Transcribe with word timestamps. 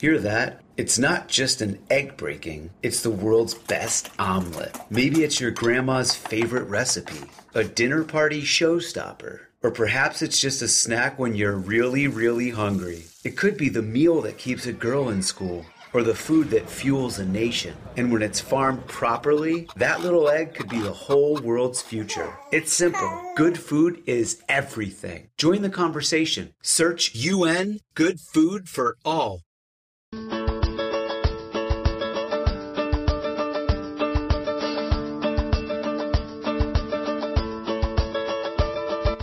Hear 0.00 0.20
that? 0.20 0.60
It's 0.76 0.96
not 0.96 1.26
just 1.26 1.60
an 1.60 1.80
egg 1.90 2.16
breaking, 2.16 2.70
it's 2.84 3.02
the 3.02 3.10
world's 3.10 3.54
best 3.54 4.10
omelet. 4.16 4.78
Maybe 4.90 5.24
it's 5.24 5.40
your 5.40 5.50
grandma's 5.50 6.14
favorite 6.14 6.68
recipe, 6.68 7.28
a 7.52 7.64
dinner 7.64 8.04
party 8.04 8.42
showstopper. 8.42 9.40
Or 9.60 9.72
perhaps 9.72 10.22
it's 10.22 10.40
just 10.40 10.62
a 10.62 10.68
snack 10.68 11.18
when 11.18 11.34
you're 11.34 11.56
really, 11.56 12.06
really 12.06 12.50
hungry. 12.50 13.06
It 13.24 13.36
could 13.36 13.56
be 13.56 13.68
the 13.68 13.82
meal 13.82 14.22
that 14.22 14.38
keeps 14.38 14.66
a 14.66 14.72
girl 14.72 15.08
in 15.08 15.20
school, 15.20 15.66
or 15.92 16.04
the 16.04 16.14
food 16.14 16.50
that 16.50 16.70
fuels 16.70 17.18
a 17.18 17.26
nation. 17.26 17.74
And 17.96 18.12
when 18.12 18.22
it's 18.22 18.40
farmed 18.40 18.86
properly, 18.86 19.66
that 19.74 20.02
little 20.02 20.28
egg 20.28 20.54
could 20.54 20.68
be 20.68 20.78
the 20.78 20.92
whole 20.92 21.40
world's 21.40 21.82
future. 21.82 22.38
It's 22.52 22.72
simple. 22.72 23.32
Good 23.34 23.58
food 23.58 24.00
is 24.06 24.44
everything. 24.48 25.30
Join 25.36 25.62
the 25.62 25.70
conversation. 25.70 26.54
Search 26.62 27.16
UN 27.16 27.80
Good 27.96 28.20
Food 28.20 28.68
for 28.68 28.96
All. 29.04 29.40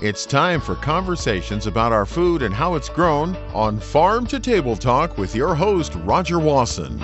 It's 0.06 0.28
time 0.28 0.62
for 0.62 0.76
conversations 0.76 1.66
about 1.66 1.92
our 1.92 2.06
food 2.06 2.44
and 2.44 2.54
how 2.54 2.76
it's 2.76 2.90
grown 2.90 3.36
on 3.56 3.80
Farm 3.80 4.28
to 4.28 4.40
Table 4.40 4.76
Talk 4.76 5.18
with 5.18 5.34
your 5.34 5.56
host, 5.56 5.96
Rodger 5.96 6.38
Wasson. 6.38 7.00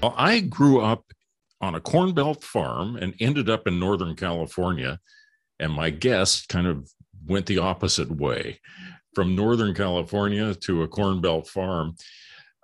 Well, 0.00 0.14
I 0.16 0.38
grew 0.48 0.82
up 0.82 1.04
on 1.60 1.74
a 1.74 1.80
corn 1.80 2.14
belt 2.14 2.44
farm 2.44 2.94
and 2.94 3.12
ended 3.18 3.50
up 3.50 3.66
in 3.66 3.80
Northern 3.80 4.14
California. 4.14 5.00
And 5.58 5.72
my 5.72 5.90
guest 5.90 6.48
kind 6.48 6.66
of 6.66 6.90
went 7.26 7.46
the 7.46 7.58
opposite 7.58 8.10
way 8.10 8.60
from 9.14 9.34
Northern 9.34 9.74
California 9.74 10.54
to 10.54 10.82
a 10.82 10.88
corn 10.88 11.20
belt 11.20 11.48
farm. 11.48 11.96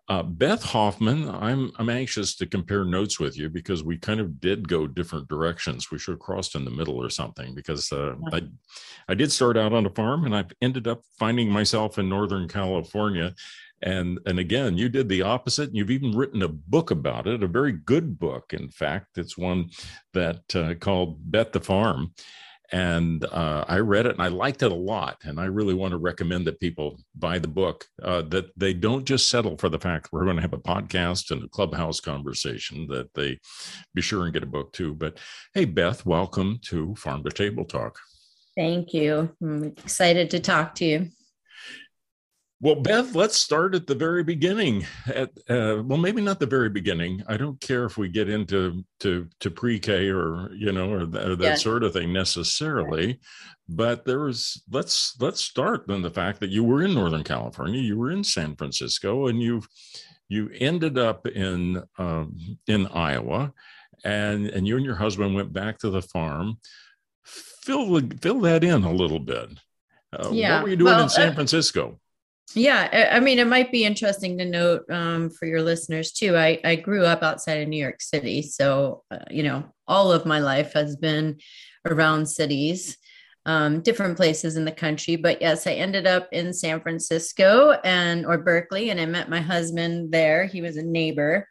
Uh, 0.09 0.23
Beth 0.23 0.63
Hoffman, 0.63 1.31
I'm 1.31 1.73
I'm 1.79 1.89
anxious 1.89 2.35
to 2.37 2.47
compare 2.47 2.85
notes 2.85 3.19
with 3.19 3.39
you 3.39 3.49
because 3.49 3.83
we 3.83 3.97
kind 3.97 4.21
of 4.21 4.41
did 4.41 4.69
go 4.69 4.87
different 4.87 5.29
directions. 5.29 5.91
We 5.91 5.99
should 5.99 6.13
have 6.13 6.21
crossed 6.21 6.55
in 6.55 6.65
the 6.65 6.71
middle 6.71 7.01
or 7.01 7.09
something 7.09 7.55
because 7.55 7.91
uh, 7.93 8.17
I 8.33 8.43
I 9.09 9.15
did 9.15 9.33
start 9.33 9.57
out 9.57 9.73
on 9.73 9.87
a 9.87 9.91
farm 9.91 10.27
and 10.27 10.37
I've 10.37 10.53
ended 10.61 10.87
up 10.87 11.03
finding 11.19 11.49
myself 11.49 11.99
in 11.99 12.09
Northern 12.09 12.49
California. 12.49 13.35
And 13.81 14.19
and 14.27 14.39
again, 14.39 14.77
you 14.77 14.91
did 14.91 15.09
the 15.09 15.23
opposite. 15.23 15.75
You've 15.75 15.91
even 15.91 16.17
written 16.17 16.43
a 16.43 16.49
book 16.49 16.91
about 16.91 17.27
it, 17.27 17.43
a 17.43 17.49
very 17.49 17.73
good 17.73 18.19
book. 18.19 18.53
In 18.53 18.69
fact, 18.69 19.17
it's 19.17 19.39
one 19.39 19.71
that 20.13 20.55
uh, 20.55 20.75
called 20.75 21.31
Bet 21.31 21.53
the 21.53 21.61
Farm 21.61 22.13
and 22.73 23.25
uh, 23.27 23.65
I 23.69 23.79
read 23.79 24.07
it 24.07 24.13
and 24.13 24.23
I 24.23 24.29
liked 24.29 24.63
it 24.63 24.73
a 24.73 24.75
lot. 24.75 25.19
And 25.25 25.39
I 25.39 25.45
really 25.45 25.75
want 25.75 25.93
to 25.93 25.99
recommend 25.99 26.47
that 26.47 26.59
people 26.59 26.99
buy 27.15 27.39
the 27.39 27.49
book. 27.49 27.87
Uh, 28.03 28.23
that 28.23 28.51
they 28.57 28.73
don't 28.73 29.05
just 29.05 29.29
settle 29.29 29.59
for 29.59 29.69
the 29.69 29.79
fact 29.79 30.09
we're 30.11 30.25
going 30.25 30.37
to 30.37 30.43
have 30.43 30.55
a 30.55 30.59
podcast 30.59 31.31
and 31.31 31.45
a 31.45 31.49
clubhouse 31.49 32.01
conversation. 32.01 32.87
That 32.89 33.13
they 33.15 33.39
be 33.95 34.01
sure 34.01 34.25
and 34.25 34.33
get 34.33 34.43
a 34.43 34.47
book 34.47 34.73
too. 34.73 34.95
But 34.95 35.19
hey, 35.55 35.67
Beth, 35.67 36.07
welcome 36.07 36.59
to 36.63 36.95
Farm 36.95 37.23
to 37.25 37.31
Table 37.31 37.67
Talk. 37.67 37.99
Thank 38.57 38.95
you. 38.95 39.35
I'm 39.43 39.65
excited 39.65 40.31
to 40.31 40.41
talk 40.41 40.75
to 40.77 40.85
you. 40.85 41.11
Well, 42.63 42.77
Beth, 42.77 43.17
let's 43.17 43.37
start 43.37 43.75
at 43.75 43.89
the 43.89 43.95
very 43.97 44.23
beginning. 44.23 44.87
At 45.13 45.31
uh, 45.51 45.83
well, 45.85 45.99
maybe 45.99 46.23
not 46.23 46.39
the 46.39 46.47
very 46.47 46.69
beginning. 46.69 47.21
I 47.27 47.37
don't 47.37 47.61
care 47.61 47.85
if 47.87 47.99
we 47.99 48.09
get 48.09 48.29
into 48.29 48.85
to 49.01 49.29
to 49.41 49.51
pre-K 49.51 50.09
or 50.11 50.49
you 50.55 50.71
know 50.71 50.93
or, 50.93 51.01
or 51.01 51.35
that 51.35 51.41
yeah. 51.41 51.55
sort 51.57 51.83
of 51.83 51.93
thing 51.93 52.13
necessarily, 52.13 53.19
but 53.69 54.05
there 54.05 54.21
was 54.21 54.63
let's 54.71 55.17
let's 55.21 55.41
start 55.41 55.89
then 55.89 56.03
the 56.03 56.11
fact 56.11 56.39
that 56.39 56.51
you 56.51 56.63
were 56.63 56.85
in 56.85 56.95
Northern 56.95 57.25
California, 57.25 57.81
you 57.81 57.99
were 57.99 58.13
in 58.13 58.23
San 58.23 58.55
Francisco, 58.55 59.27
and 59.27 59.43
you 59.43 59.65
you 60.29 60.49
ended 60.61 60.99
up 60.99 61.27
in 61.27 61.83
um, 61.99 62.39
in 62.69 62.87
Iowa, 62.87 63.53
and 64.05 64.47
and 64.47 64.69
you 64.69 64.77
and 64.77 64.87
your 64.87 64.95
husband 64.95 65.35
went 65.35 65.53
back 65.53 65.79
to 65.79 65.91
the 65.91 66.03
farm. 66.03 66.59
Fill 67.25 68.01
fill 68.21 68.39
that 68.43 68.63
in 68.63 68.85
a 68.85 68.93
little 68.93 69.19
bit. 69.19 69.49
Uh, 70.13 70.31
yeah. 70.31 70.55
What 70.55 70.63
were 70.63 70.71
you 70.71 70.77
doing 70.77 70.93
well, 70.93 71.03
in 71.03 71.09
San 71.09 71.31
uh, 71.31 71.35
Francisco? 71.35 71.99
Yeah, 72.55 73.09
I 73.13 73.21
mean, 73.21 73.39
it 73.39 73.47
might 73.47 73.73
be 73.73 73.85
interesting 73.85 74.37
to 74.39 74.45
note 74.45 74.85
um, 74.91 75.31
for 75.31 75.47
your 75.47 75.63
listeners 75.63 76.13
too. 76.13 76.37
I, 76.37 76.61
I 76.65 76.77
grew 76.77 77.05
up 77.05 77.23
outside 77.23 77.63
of 77.63 77.69
New 77.69 77.83
York 77.83 78.03
City. 78.03 78.43
So, 78.43 79.05
uh, 79.11 79.21
you 79.31 79.43
know, 79.43 79.65
all 79.89 80.13
of 80.13 80.27
my 80.27 80.39
life 80.39 80.75
has 80.75 80.97
been 80.97 81.39
around 81.87 82.27
cities, 82.27 82.99
um, 83.47 83.81
different 83.81 84.19
places 84.19 84.57
in 84.57 84.67
the 84.67 84.73
country. 84.73 85.17
But 85.17 85.41
yes, 85.41 85.67
I 85.67 85.73
ended 85.73 86.07
up 86.07 86.29
in 86.31 86.53
San 86.53 86.81
Francisco 86.83 87.73
and 87.85 88.27
or 88.27 88.39
Berkeley, 88.39 88.91
and 88.91 89.01
I 89.01 89.07
met 89.07 89.31
my 89.31 89.41
husband 89.41 90.13
there. 90.13 90.45
He 90.45 90.61
was 90.61 90.77
a 90.77 90.83
neighbor. 90.83 91.49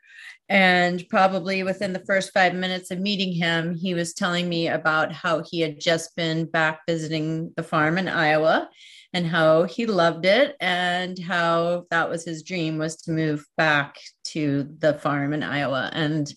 And 0.49 1.03
probably 1.09 1.63
within 1.63 1.93
the 1.93 2.05
first 2.05 2.31
five 2.33 2.53
minutes 2.53 2.91
of 2.91 2.99
meeting 2.99 3.31
him, 3.31 3.73
he 3.73 3.93
was 3.93 4.13
telling 4.13 4.49
me 4.49 4.67
about 4.67 5.13
how 5.13 5.41
he 5.49 5.61
had 5.61 5.79
just 5.79 6.15
been 6.15 6.45
back 6.45 6.81
visiting 6.87 7.53
the 7.55 7.63
farm 7.63 7.97
in 7.97 8.07
Iowa 8.07 8.69
and 9.13 9.27
how 9.27 9.63
he 9.63 9.85
loved 9.85 10.25
it 10.25 10.55
and 10.59 11.19
how 11.19 11.85
that 11.89 12.09
was 12.09 12.23
his 12.23 12.43
dream 12.43 12.77
was 12.77 12.95
to 12.95 13.11
move 13.11 13.45
back 13.57 13.97
to 14.23 14.69
the 14.79 14.93
farm 14.95 15.33
in 15.33 15.43
Iowa. 15.43 15.89
And 15.93 16.33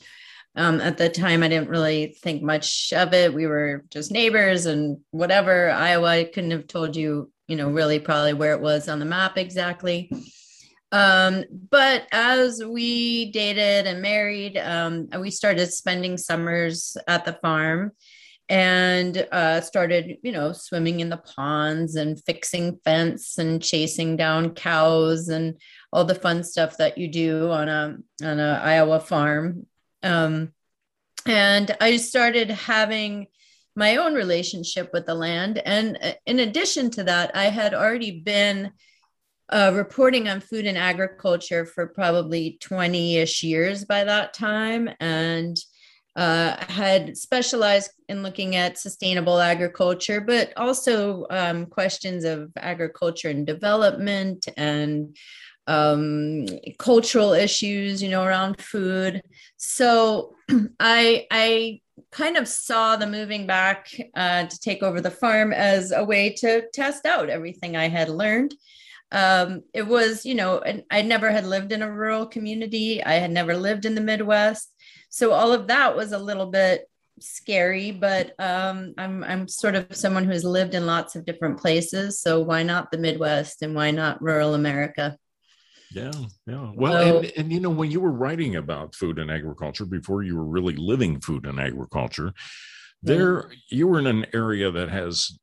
um, 0.56 0.80
at 0.80 0.98
the 0.98 1.08
time, 1.08 1.42
I 1.42 1.48
didn't 1.48 1.68
really 1.68 2.16
think 2.22 2.42
much 2.42 2.92
of 2.94 3.12
it. 3.12 3.34
We 3.34 3.46
were 3.46 3.84
just 3.90 4.10
neighbors 4.10 4.66
and 4.66 4.98
whatever. 5.10 5.70
Iowa, 5.70 6.08
I 6.08 6.24
couldn't 6.24 6.52
have 6.52 6.66
told 6.66 6.96
you, 6.96 7.30
you 7.48 7.56
know, 7.56 7.70
really 7.70 7.98
probably 7.98 8.34
where 8.34 8.52
it 8.52 8.60
was 8.60 8.88
on 8.88 8.98
the 8.98 9.04
map 9.04 9.36
exactly. 9.36 10.10
Um, 10.92 11.44
but 11.70 12.06
as 12.12 12.62
we 12.64 13.32
dated 13.32 13.88
and 13.88 14.00
married, 14.00 14.56
um, 14.56 15.08
we 15.18 15.32
started 15.32 15.72
spending 15.72 16.16
summers 16.16 16.96
at 17.08 17.24
the 17.24 17.32
farm 17.32 17.90
and 18.48 19.26
uh, 19.32 19.60
started, 19.60 20.18
you 20.22 20.32
know, 20.32 20.52
swimming 20.52 21.00
in 21.00 21.08
the 21.08 21.16
ponds 21.16 21.96
and 21.96 22.22
fixing 22.24 22.78
fence 22.84 23.38
and 23.38 23.62
chasing 23.62 24.16
down 24.16 24.54
cows 24.54 25.28
and 25.28 25.58
all 25.92 26.04
the 26.04 26.14
fun 26.14 26.44
stuff 26.44 26.76
that 26.76 26.98
you 26.98 27.08
do 27.08 27.50
on 27.50 27.68
a 27.68 27.96
on 28.22 28.40
a 28.40 28.60
Iowa 28.62 29.00
farm. 29.00 29.66
Um, 30.02 30.52
and 31.26 31.74
I 31.80 31.96
started 31.96 32.50
having 32.50 33.28
my 33.76 33.96
own 33.96 34.14
relationship 34.14 34.90
with 34.92 35.06
the 35.06 35.14
land. 35.14 35.58
And 35.64 35.98
uh, 36.00 36.12
in 36.26 36.40
addition 36.40 36.90
to 36.90 37.04
that, 37.04 37.34
I 37.34 37.44
had 37.44 37.74
already 37.74 38.20
been 38.20 38.72
uh, 39.48 39.72
reporting 39.74 40.28
on 40.28 40.40
food 40.40 40.66
and 40.66 40.78
agriculture 40.78 41.66
for 41.66 41.86
probably 41.86 42.58
20 42.60 43.16
ish 43.16 43.42
years 43.42 43.84
by 43.84 44.04
that 44.04 44.34
time. 44.34 44.90
And 45.00 45.56
uh, 46.16 46.56
had 46.68 47.16
specialized 47.16 47.90
in 48.08 48.22
looking 48.22 48.54
at 48.56 48.78
sustainable 48.78 49.40
agriculture, 49.40 50.20
but 50.20 50.52
also 50.56 51.26
um, 51.30 51.66
questions 51.66 52.24
of 52.24 52.52
agriculture 52.56 53.28
and 53.28 53.46
development 53.46 54.46
and 54.56 55.16
um, 55.66 56.46
cultural 56.78 57.32
issues, 57.32 58.02
you 58.02 58.10
know, 58.10 58.22
around 58.22 58.60
food. 58.60 59.22
So 59.56 60.36
I 60.80 61.26
I 61.30 61.80
kind 62.10 62.36
of 62.36 62.46
saw 62.46 62.96
the 62.96 63.06
moving 63.06 63.46
back 63.46 63.88
uh, 64.14 64.46
to 64.46 64.60
take 64.60 64.82
over 64.82 65.00
the 65.00 65.10
farm 65.10 65.52
as 65.52 65.90
a 65.90 66.04
way 66.04 66.30
to 66.30 66.64
test 66.72 67.06
out 67.06 67.28
everything 67.28 67.76
I 67.76 67.88
had 67.88 68.08
learned. 68.08 68.54
Um, 69.10 69.62
it 69.72 69.86
was, 69.86 70.26
you 70.26 70.34
know, 70.34 70.62
I 70.90 71.02
never 71.02 71.30
had 71.30 71.46
lived 71.46 71.70
in 71.70 71.82
a 71.82 71.92
rural 71.92 72.26
community. 72.26 73.02
I 73.02 73.14
had 73.14 73.30
never 73.30 73.56
lived 73.56 73.84
in 73.84 73.94
the 73.94 74.00
Midwest 74.00 74.73
so 75.14 75.30
all 75.30 75.52
of 75.52 75.68
that 75.68 75.94
was 75.94 76.10
a 76.10 76.18
little 76.18 76.46
bit 76.46 76.90
scary 77.20 77.92
but 77.92 78.34
um, 78.40 78.92
I'm, 78.98 79.22
I'm 79.22 79.46
sort 79.46 79.76
of 79.76 79.94
someone 79.94 80.24
who 80.24 80.32
has 80.32 80.44
lived 80.44 80.74
in 80.74 80.86
lots 80.86 81.14
of 81.14 81.24
different 81.24 81.60
places. 81.60 82.20
So 82.20 82.40
why 82.40 82.64
not 82.64 82.90
the 82.90 82.98
midwest 82.98 83.62
and 83.62 83.76
why 83.76 83.92
not 83.92 84.20
rural 84.20 84.54
america? 84.54 85.16
Yeah 85.92 86.10
yeah. 86.48 86.72
Well 86.74 86.92
so, 86.92 87.18
and, 87.18 87.32
and 87.36 87.52
you 87.52 87.60
know 87.60 87.70
when 87.70 87.92
you 87.92 88.00
were 88.00 88.10
writing 88.10 88.56
about 88.56 88.96
food 88.96 89.20
and 89.20 89.30
agriculture 89.30 89.84
before 89.84 90.24
you 90.24 90.36
were 90.36 90.44
really 90.44 90.74
living 90.74 91.20
food 91.20 91.46
and 91.46 91.60
agriculture 91.60 92.32
there 93.00 93.48
yeah. 93.48 93.56
you 93.68 93.86
were 93.86 94.00
in 94.00 94.08
an 94.08 94.26
area 94.34 94.72
that 94.72 94.88
has 94.88 95.38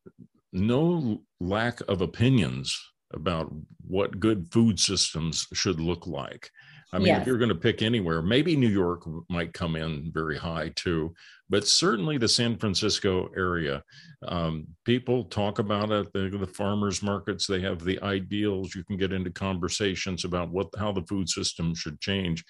no 0.52 1.22
lack 1.40 1.80
of 1.88 2.02
opinions 2.02 2.78
about 3.14 3.50
what 3.88 4.20
good 4.20 4.52
food 4.52 4.78
systems 4.82 5.48
should 5.54 5.80
look 5.80 6.08
like 6.08 6.52
I 6.94 6.98
mean, 6.98 7.08
Yes. 7.08 7.22
if 7.22 7.28
you're 7.28 7.38
going 7.38 7.50
to 7.50 7.56
pick 7.56 7.82
anywhere, 7.82 8.22
maybe 8.22 8.56
New 8.58 8.68
York 8.68 9.04
might 9.30 9.54
come 9.54 9.78
in 9.78 10.12
very 10.14 10.38
high 10.38 10.74
too, 10.76 11.14
but 11.50 11.66
certainly 11.66 12.18
the 12.18 12.28
San 12.28 12.58
Francisco 12.58 13.30
area. 13.36 13.82
Um, 14.28 14.68
people 14.84 15.24
talk 15.26 15.60
about 15.60 15.90
it. 15.92 16.12
The, 16.12 16.30
the 16.30 16.46
farmers 16.46 17.02
markets, 17.02 17.48
they 17.48 17.62
have 17.62 17.84
the 17.84 17.98
ideals. 18.02 18.76
You 18.76 18.84
can 18.84 18.98
get 18.98 19.14
into 19.14 19.32
conversations 19.32 20.26
about 20.26 20.50
what 20.52 20.68
how 20.78 20.92
the 20.92 21.04
food 21.04 21.30
system 21.30 21.74
should 21.74 22.00
change, 22.02 22.44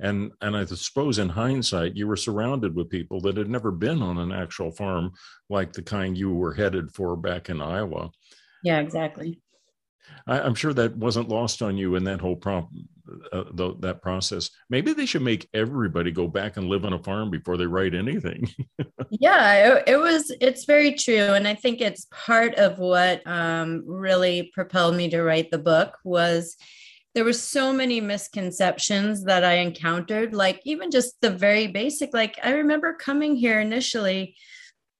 and 0.00 0.30
and 0.42 0.54
I 0.56 0.66
suppose 0.66 1.18
in 1.18 1.30
hindsight, 1.30 1.96
you 1.96 2.06
were 2.06 2.16
surrounded 2.16 2.76
with 2.76 2.90
people 2.90 3.20
that 3.22 3.38
had 3.38 3.48
never 3.48 3.70
been 3.70 4.02
on 4.02 4.18
an 4.18 4.30
actual 4.30 4.70
farm 4.72 5.12
like 5.48 5.72
the 5.72 5.82
kind 5.82 6.18
you 6.18 6.32
were 6.34 6.52
headed 6.52 6.92
for 6.94 7.16
back 7.16 7.48
in 7.48 7.62
Iowa. 7.62 8.10
Yeah, 8.62 8.80
exactly. 8.80 9.40
I, 10.26 10.40
I'm 10.40 10.54
sure 10.54 10.74
that 10.74 10.96
wasn't 10.96 11.28
lost 11.30 11.62
on 11.62 11.76
you 11.78 11.94
in 11.96 12.04
that 12.04 12.20
whole 12.20 12.36
pro- 12.36 12.68
uh, 13.32 13.44
the, 13.52 13.74
that 13.80 14.02
process. 14.02 14.50
Maybe 14.70 14.92
they 14.92 15.06
should 15.06 15.22
make 15.22 15.48
everybody 15.54 16.10
go 16.10 16.28
back 16.28 16.56
and 16.56 16.68
live 16.68 16.84
on 16.84 16.92
a 16.92 17.02
farm 17.02 17.30
before 17.30 17.56
they 17.56 17.66
write 17.66 17.94
anything. 17.94 18.48
yeah 19.10 19.76
it, 19.76 19.84
it 19.86 19.96
was 19.96 20.34
it's 20.40 20.64
very 20.64 20.92
true 20.92 21.34
and 21.34 21.46
i 21.46 21.54
think 21.54 21.80
it's 21.80 22.06
part 22.10 22.54
of 22.56 22.78
what 22.78 23.26
um, 23.26 23.82
really 23.86 24.50
propelled 24.54 24.96
me 24.96 25.08
to 25.08 25.22
write 25.22 25.50
the 25.50 25.58
book 25.58 25.96
was 26.04 26.56
there 27.14 27.24
were 27.24 27.32
so 27.32 27.72
many 27.72 28.00
misconceptions 28.00 29.24
that 29.24 29.44
i 29.44 29.54
encountered 29.54 30.34
like 30.34 30.60
even 30.64 30.90
just 30.90 31.20
the 31.20 31.30
very 31.30 31.66
basic 31.66 32.12
like 32.12 32.38
i 32.42 32.52
remember 32.52 32.92
coming 32.94 33.36
here 33.36 33.60
initially 33.60 34.34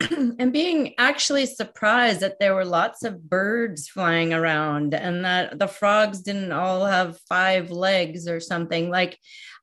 and 0.11 0.53
being 0.53 0.95
actually 0.99 1.47
surprised 1.47 2.21
that 2.21 2.39
there 2.39 2.55
were 2.55 2.65
lots 2.65 3.03
of 3.03 3.29
birds 3.29 3.89
flying 3.89 4.35
around 4.35 4.95
and 4.95 5.25
that 5.25 5.59
the 5.59 5.67
frogs 5.67 6.21
didn't 6.21 6.53
all 6.53 6.85
have 6.85 7.19
five 7.29 7.71
legs 7.71 8.29
or 8.29 8.41
something. 8.41 8.91
Like 8.91 9.19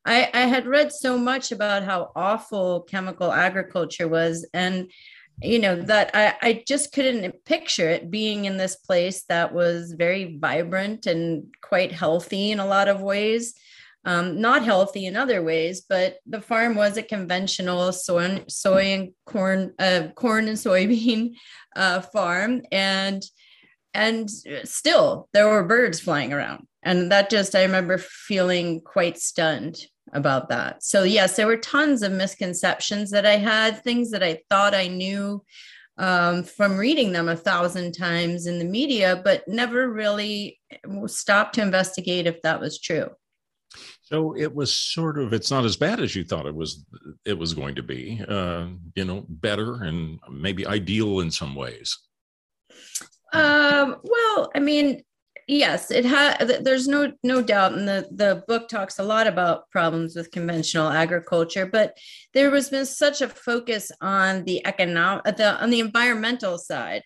I, 0.06 0.30
I 0.34 0.42
had 0.42 0.66
read 0.66 0.92
so 0.92 1.18
much 1.18 1.52
about 1.52 1.84
how 1.84 2.12
awful 2.16 2.82
chemical 2.82 3.32
agriculture 3.32 4.08
was 4.08 4.48
and 4.54 4.92
you 5.42 5.58
know 5.60 5.76
that 5.76 6.12
I, 6.14 6.36
I 6.42 6.64
just 6.68 6.94
couldn't 6.94 7.44
picture 7.46 7.90
it 7.90 8.12
being 8.12 8.46
in 8.46 8.58
this 8.58 8.76
place 8.76 9.24
that 9.30 9.54
was 9.54 9.94
very 9.94 10.38
vibrant 10.38 11.08
and 11.08 11.46
quite 11.62 11.92
healthy 11.92 12.52
in 12.52 12.60
a 12.60 12.66
lot 12.66 12.88
of 12.88 13.02
ways 13.02 13.56
um, 14.06 14.42
not 14.42 14.64
healthy 14.64 15.06
in 15.06 15.16
other 15.16 15.42
ways 15.42 15.84
but 15.88 16.18
the 16.26 16.42
farm 16.42 16.76
was 16.76 16.98
a 16.98 17.04
conventional 17.04 17.92
soy, 17.92 18.44
soy 18.48 18.94
and 18.94 19.12
corn 19.26 19.74
uh, 19.80 20.08
corn 20.16 20.48
and 20.48 20.58
soybean 20.58 21.34
uh, 21.76 22.02
farm. 22.02 22.62
And 22.72 23.24
and 23.94 24.30
still 24.64 25.30
there 25.34 25.48
were 25.48 25.64
birds 25.64 26.00
flying 26.00 26.34
around. 26.34 26.68
And 26.82 27.12
that 27.12 27.30
just 27.30 27.56
i 27.56 27.64
remember 27.64 27.98
feeling 27.98 28.82
quite 28.82 29.18
stunned 29.18 29.78
about 30.12 30.50
that. 30.50 30.84
So 30.84 31.04
yes 31.04 31.36
there 31.36 31.48
were 31.48 31.58
tons 31.58 32.04
of 32.04 32.12
misconceptions 32.12 33.12
that 33.12 33.26
i 33.26 33.38
had 33.38 33.84
things 33.84 34.12
that 34.12 34.24
i 34.24 34.40
thought 34.50 34.76
i 34.76 34.88
knew 34.88 35.44
um, 35.96 36.44
from 36.44 36.78
reading 36.78 37.12
them 37.12 37.30
a 37.30 37.36
thousand 37.36 37.92
times 37.94 38.48
in 38.48 38.58
the 38.58 38.66
media 38.66 39.22
but 39.24 39.48
never 39.48 39.88
really 39.90 40.60
stopped 41.06 41.56
to 41.56 41.62
investigate 41.62 42.26
if 42.26 42.42
that 42.42 42.60
was 42.60 42.80
true 42.80 43.10
so 44.14 44.36
it 44.38 44.54
was 44.54 44.72
sort 44.72 45.18
of 45.18 45.34
it's 45.34 45.50
not 45.50 45.66
as 45.66 45.76
bad 45.76 46.00
as 46.00 46.16
you 46.16 46.24
thought 46.24 46.46
it 46.46 46.54
was 46.54 46.86
it 47.26 47.38
was 47.38 47.56
going 47.56 47.74
to 47.74 47.82
be 47.82 48.24
uh, 48.28 48.68
you 48.96 49.06
know 49.06 49.26
better 49.28 49.84
and 49.84 50.20
maybe 50.30 50.68
ideal 50.68 51.22
in 51.22 51.32
some 51.32 51.56
ways. 51.56 51.98
Um, 53.34 53.98
well 54.04 54.52
i 54.54 54.60
mean 54.60 55.02
yes 55.48 55.90
it 55.90 56.06
had 56.06 56.38
there's 56.64 56.88
no 56.88 57.12
no 57.24 57.42
doubt 57.42 57.74
and 57.74 57.88
the 57.88 58.08
the 58.12 58.44
book 58.48 58.70
talks 58.70 59.00
a 59.00 59.04
lot 59.04 59.26
about 59.26 59.70
problems 59.72 60.16
with 60.16 60.30
conventional 60.30 60.90
agriculture 60.90 61.66
but 61.66 61.98
there 62.36 62.52
was 62.52 62.70
been 62.70 62.86
such 62.86 63.22
a 63.22 63.28
focus 63.28 63.92
on 64.02 64.44
the 64.44 64.66
economic 64.68 65.24
the 65.36 65.60
on 65.62 65.72
the 65.72 65.80
environmental 65.80 66.60
side 66.60 67.02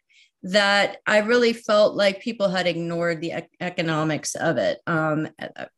that 0.51 0.97
i 1.07 1.17
really 1.17 1.53
felt 1.53 1.95
like 1.95 2.21
people 2.21 2.47
had 2.49 2.67
ignored 2.67 3.21
the 3.21 3.31
ec- 3.31 3.49
economics 3.59 4.35
of 4.35 4.57
it 4.57 4.79
um, 4.88 5.27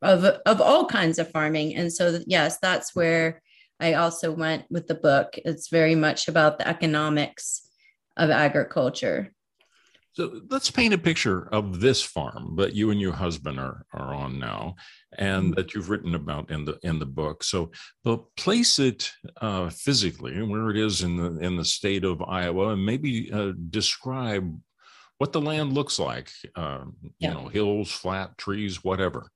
of 0.02 0.24
of 0.24 0.60
all 0.60 0.86
kinds 0.86 1.18
of 1.18 1.30
farming. 1.30 1.74
And 1.76 1.92
so 1.92 2.20
yes 2.26 2.58
that's 2.58 2.94
where 2.94 3.42
i 3.80 3.94
also 3.94 4.30
went 4.32 4.64
with 4.70 4.86
the 4.86 4.94
book. 4.94 5.38
It's 5.44 5.68
very 5.68 5.94
much 5.94 6.28
about 6.28 6.58
the 6.58 6.68
economics 6.68 7.62
of 8.16 8.30
agriculture 8.30 9.32
so 10.12 10.40
let's 10.50 10.70
paint 10.70 10.92
a 10.94 10.98
picture 10.98 11.48
of 11.52 11.80
this 11.80 12.02
farm 12.02 12.56
that 12.56 12.74
you 12.74 12.90
and 12.90 13.00
your 13.00 13.12
husband 13.12 13.58
are, 13.60 13.86
are 13.92 14.12
on 14.14 14.38
now 14.38 14.74
and 15.18 15.54
that 15.54 15.74
you've 15.74 15.90
written 15.90 16.14
about 16.14 16.50
in 16.50 16.64
the 16.64 16.78
in 16.82 16.98
the 16.98 17.06
book. 17.06 17.42
So 17.44 17.70
but 18.04 18.24
place 18.36 18.78
it 18.78 19.10
uh, 19.40 19.70
physically 19.70 20.42
where 20.42 20.70
it 20.70 20.76
is 20.76 21.02
in 21.02 21.16
the 21.16 21.38
in 21.40 21.56
the 21.56 21.64
state 21.64 22.04
of 22.04 22.22
Iowa 22.22 22.70
and 22.70 22.84
maybe 22.84 23.30
uh, 23.32 23.52
describe 23.70 24.58
what 25.18 25.32
the 25.32 25.40
land 25.40 25.72
looks 25.74 25.98
like. 25.98 26.30
Uh, 26.56 26.84
you 27.02 27.12
Yeah. 27.18 27.34
know, 27.34 27.48
hills, 27.48 27.90
flat, 27.90 28.36
trees, 28.38 28.82
whatever. 28.82 29.30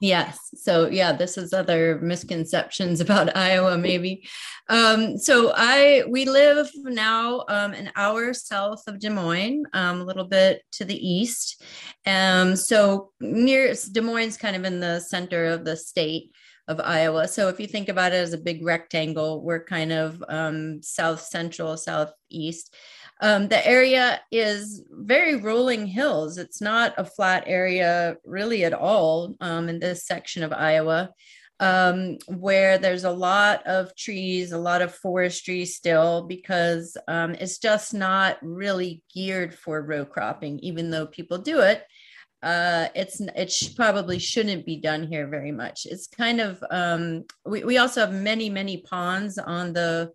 Yes. 0.00 0.38
So 0.54 0.88
yeah, 0.88 1.12
this 1.12 1.36
is 1.36 1.52
other 1.52 2.00
misconceptions 2.00 3.00
about 3.02 3.36
Iowa, 3.36 3.76
maybe. 3.76 4.26
Um, 4.68 5.18
so 5.18 5.52
I 5.54 6.04
we 6.08 6.24
live 6.24 6.70
now 6.84 7.44
um, 7.48 7.74
an 7.74 7.92
hour 7.96 8.32
south 8.32 8.82
of 8.86 8.98
Des 8.98 9.10
Moines, 9.10 9.64
um, 9.74 10.00
a 10.00 10.04
little 10.04 10.24
bit 10.24 10.62
to 10.72 10.86
the 10.86 10.96
east. 10.96 11.62
Um, 12.06 12.56
so 12.56 13.12
near 13.20 13.74
Des 13.92 14.00
Moines, 14.00 14.38
kind 14.38 14.56
of 14.56 14.64
in 14.64 14.80
the 14.80 15.00
center 15.00 15.44
of 15.44 15.66
the 15.66 15.76
state 15.76 16.32
of 16.66 16.80
Iowa. 16.80 17.28
So 17.28 17.48
if 17.48 17.60
you 17.60 17.66
think 17.66 17.88
about 17.88 18.12
it 18.12 18.16
as 18.16 18.32
a 18.32 18.38
big 18.38 18.64
rectangle, 18.64 19.42
we're 19.42 19.64
kind 19.64 19.92
of 19.92 20.22
um, 20.28 20.82
south 20.82 21.20
central, 21.20 21.76
southeast. 21.76 22.74
Um, 23.22 23.48
the 23.48 23.66
area 23.66 24.20
is 24.30 24.82
very 24.90 25.36
rolling 25.36 25.86
hills. 25.86 26.38
It's 26.38 26.60
not 26.60 26.94
a 26.96 27.04
flat 27.04 27.44
area 27.46 28.16
really 28.24 28.64
at 28.64 28.72
all 28.72 29.36
um, 29.40 29.68
in 29.68 29.78
this 29.78 30.06
section 30.06 30.42
of 30.42 30.54
Iowa, 30.54 31.10
um, 31.60 32.16
where 32.28 32.78
there's 32.78 33.04
a 33.04 33.10
lot 33.10 33.66
of 33.66 33.94
trees, 33.94 34.52
a 34.52 34.58
lot 34.58 34.80
of 34.80 34.94
forestry 34.94 35.66
still, 35.66 36.26
because 36.26 36.96
um, 37.08 37.34
it's 37.34 37.58
just 37.58 37.92
not 37.92 38.38
really 38.40 39.02
geared 39.14 39.54
for 39.54 39.82
row 39.82 40.06
cropping, 40.06 40.58
even 40.60 40.90
though 40.90 41.06
people 41.06 41.36
do 41.36 41.60
it. 41.60 41.84
Uh, 42.42 42.88
it's 42.94 43.20
it 43.20 43.52
sh- 43.52 43.74
probably 43.76 44.18
shouldn't 44.18 44.64
be 44.64 44.78
done 44.78 45.06
here 45.06 45.28
very 45.28 45.52
much. 45.52 45.84
It's 45.84 46.06
kind 46.06 46.40
of 46.40 46.64
um, 46.70 47.24
we, 47.44 47.64
we 47.64 47.76
also 47.76 48.00
have 48.00 48.14
many 48.14 48.48
many 48.48 48.78
ponds 48.78 49.36
on 49.36 49.74
the 49.74 50.10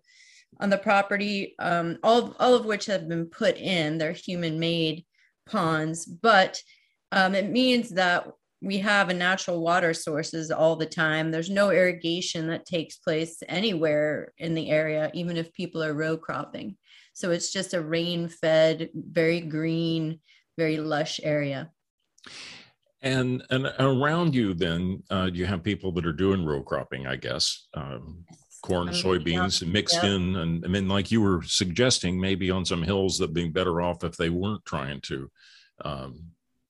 on 0.60 0.70
the 0.70 0.78
property, 0.78 1.54
um, 1.58 1.98
all, 2.02 2.34
all 2.38 2.54
of 2.54 2.64
which 2.64 2.86
have 2.86 3.08
been 3.08 3.26
put 3.26 3.56
in. 3.56 3.98
They're 3.98 4.12
human 4.12 4.58
made 4.58 5.04
ponds, 5.46 6.06
but 6.06 6.60
um, 7.12 7.34
it 7.34 7.50
means 7.50 7.90
that 7.90 8.26
we 8.62 8.78
have 8.78 9.10
a 9.10 9.14
natural 9.14 9.60
water 9.60 9.92
sources 9.92 10.50
all 10.50 10.76
the 10.76 10.86
time. 10.86 11.30
There's 11.30 11.50
no 11.50 11.70
irrigation 11.70 12.46
that 12.48 12.64
takes 12.66 12.96
place 12.96 13.42
anywhere 13.48 14.32
in 14.38 14.54
the 14.54 14.70
area, 14.70 15.10
even 15.14 15.36
if 15.36 15.52
people 15.52 15.82
are 15.82 15.94
row 15.94 16.16
cropping. 16.16 16.76
So 17.12 17.30
it's 17.30 17.52
just 17.52 17.74
a 17.74 17.82
rain 17.82 18.28
fed, 18.28 18.90
very 18.94 19.40
green, 19.40 20.20
very 20.58 20.78
lush 20.78 21.20
area. 21.22 21.70
And 23.02 23.42
and 23.50 23.66
around 23.78 24.34
you, 24.34 24.54
then 24.54 25.02
uh, 25.10 25.30
you 25.32 25.46
have 25.46 25.62
people 25.62 25.92
that 25.92 26.06
are 26.06 26.12
doing 26.12 26.44
row 26.44 26.62
cropping, 26.62 27.06
I 27.06 27.16
guess. 27.16 27.68
Um, 27.74 28.24
corn, 28.68 28.88
Um, 28.88 28.94
soybeans 28.94 29.54
mixed 29.66 30.02
yeah. 30.02 30.14
in. 30.14 30.36
And 30.36 30.64
I 30.66 30.68
mean, 30.68 30.88
like 30.96 31.08
you 31.14 31.20
were 31.26 31.42
suggesting, 31.42 32.20
maybe 32.20 32.50
on 32.50 32.64
some 32.64 32.82
hills 32.90 33.18
that 33.18 33.36
being 33.38 33.52
better 33.52 33.76
off 33.86 34.04
if 34.04 34.16
they 34.16 34.30
weren't 34.30 34.64
trying 34.64 35.00
to 35.02 35.30
um, 35.84 36.12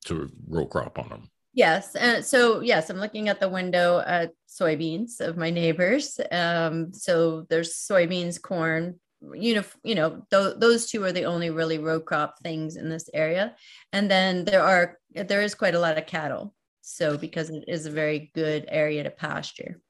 to 0.07 0.15
row 0.55 0.67
crop 0.67 0.99
on 0.99 1.09
them. 1.09 1.25
Yes. 1.53 1.97
And 1.97 2.25
so, 2.33 2.61
yes, 2.61 2.91
I'm 2.91 3.01
looking 3.01 3.29
at 3.29 3.41
the 3.41 3.49
window 3.49 3.89
at 4.07 4.33
soybeans 4.47 5.21
of 5.21 5.39
my 5.39 5.51
neighbors. 5.51 6.21
Um, 6.31 6.93
so 6.93 7.47
there's 7.49 7.73
soybeans, 7.91 8.37
corn, 8.41 9.01
you 9.33 9.55
know, 9.55 9.65
you 9.83 9.95
know, 9.95 10.11
th- 10.31 10.57
those 10.59 10.83
two 10.91 11.03
are 11.07 11.13
the 11.13 11.25
only 11.25 11.51
really 11.51 11.79
row 11.79 12.01
crop 12.01 12.33
things 12.43 12.77
in 12.77 12.91
this 12.91 13.09
area. 13.15 13.55
And 13.93 14.11
then 14.11 14.45
there 14.45 14.63
are, 14.63 14.99
there 15.31 15.43
is 15.43 15.55
quite 15.55 15.75
a 15.75 15.81
lot 15.81 15.99
of 15.99 16.07
cattle. 16.07 16.55
So 16.83 17.17
because 17.17 17.49
it 17.49 17.65
is 17.67 17.87
a 17.87 17.91
very 18.03 18.31
good 18.35 18.63
area 18.69 19.03
to 19.05 19.11
pasture. 19.11 19.81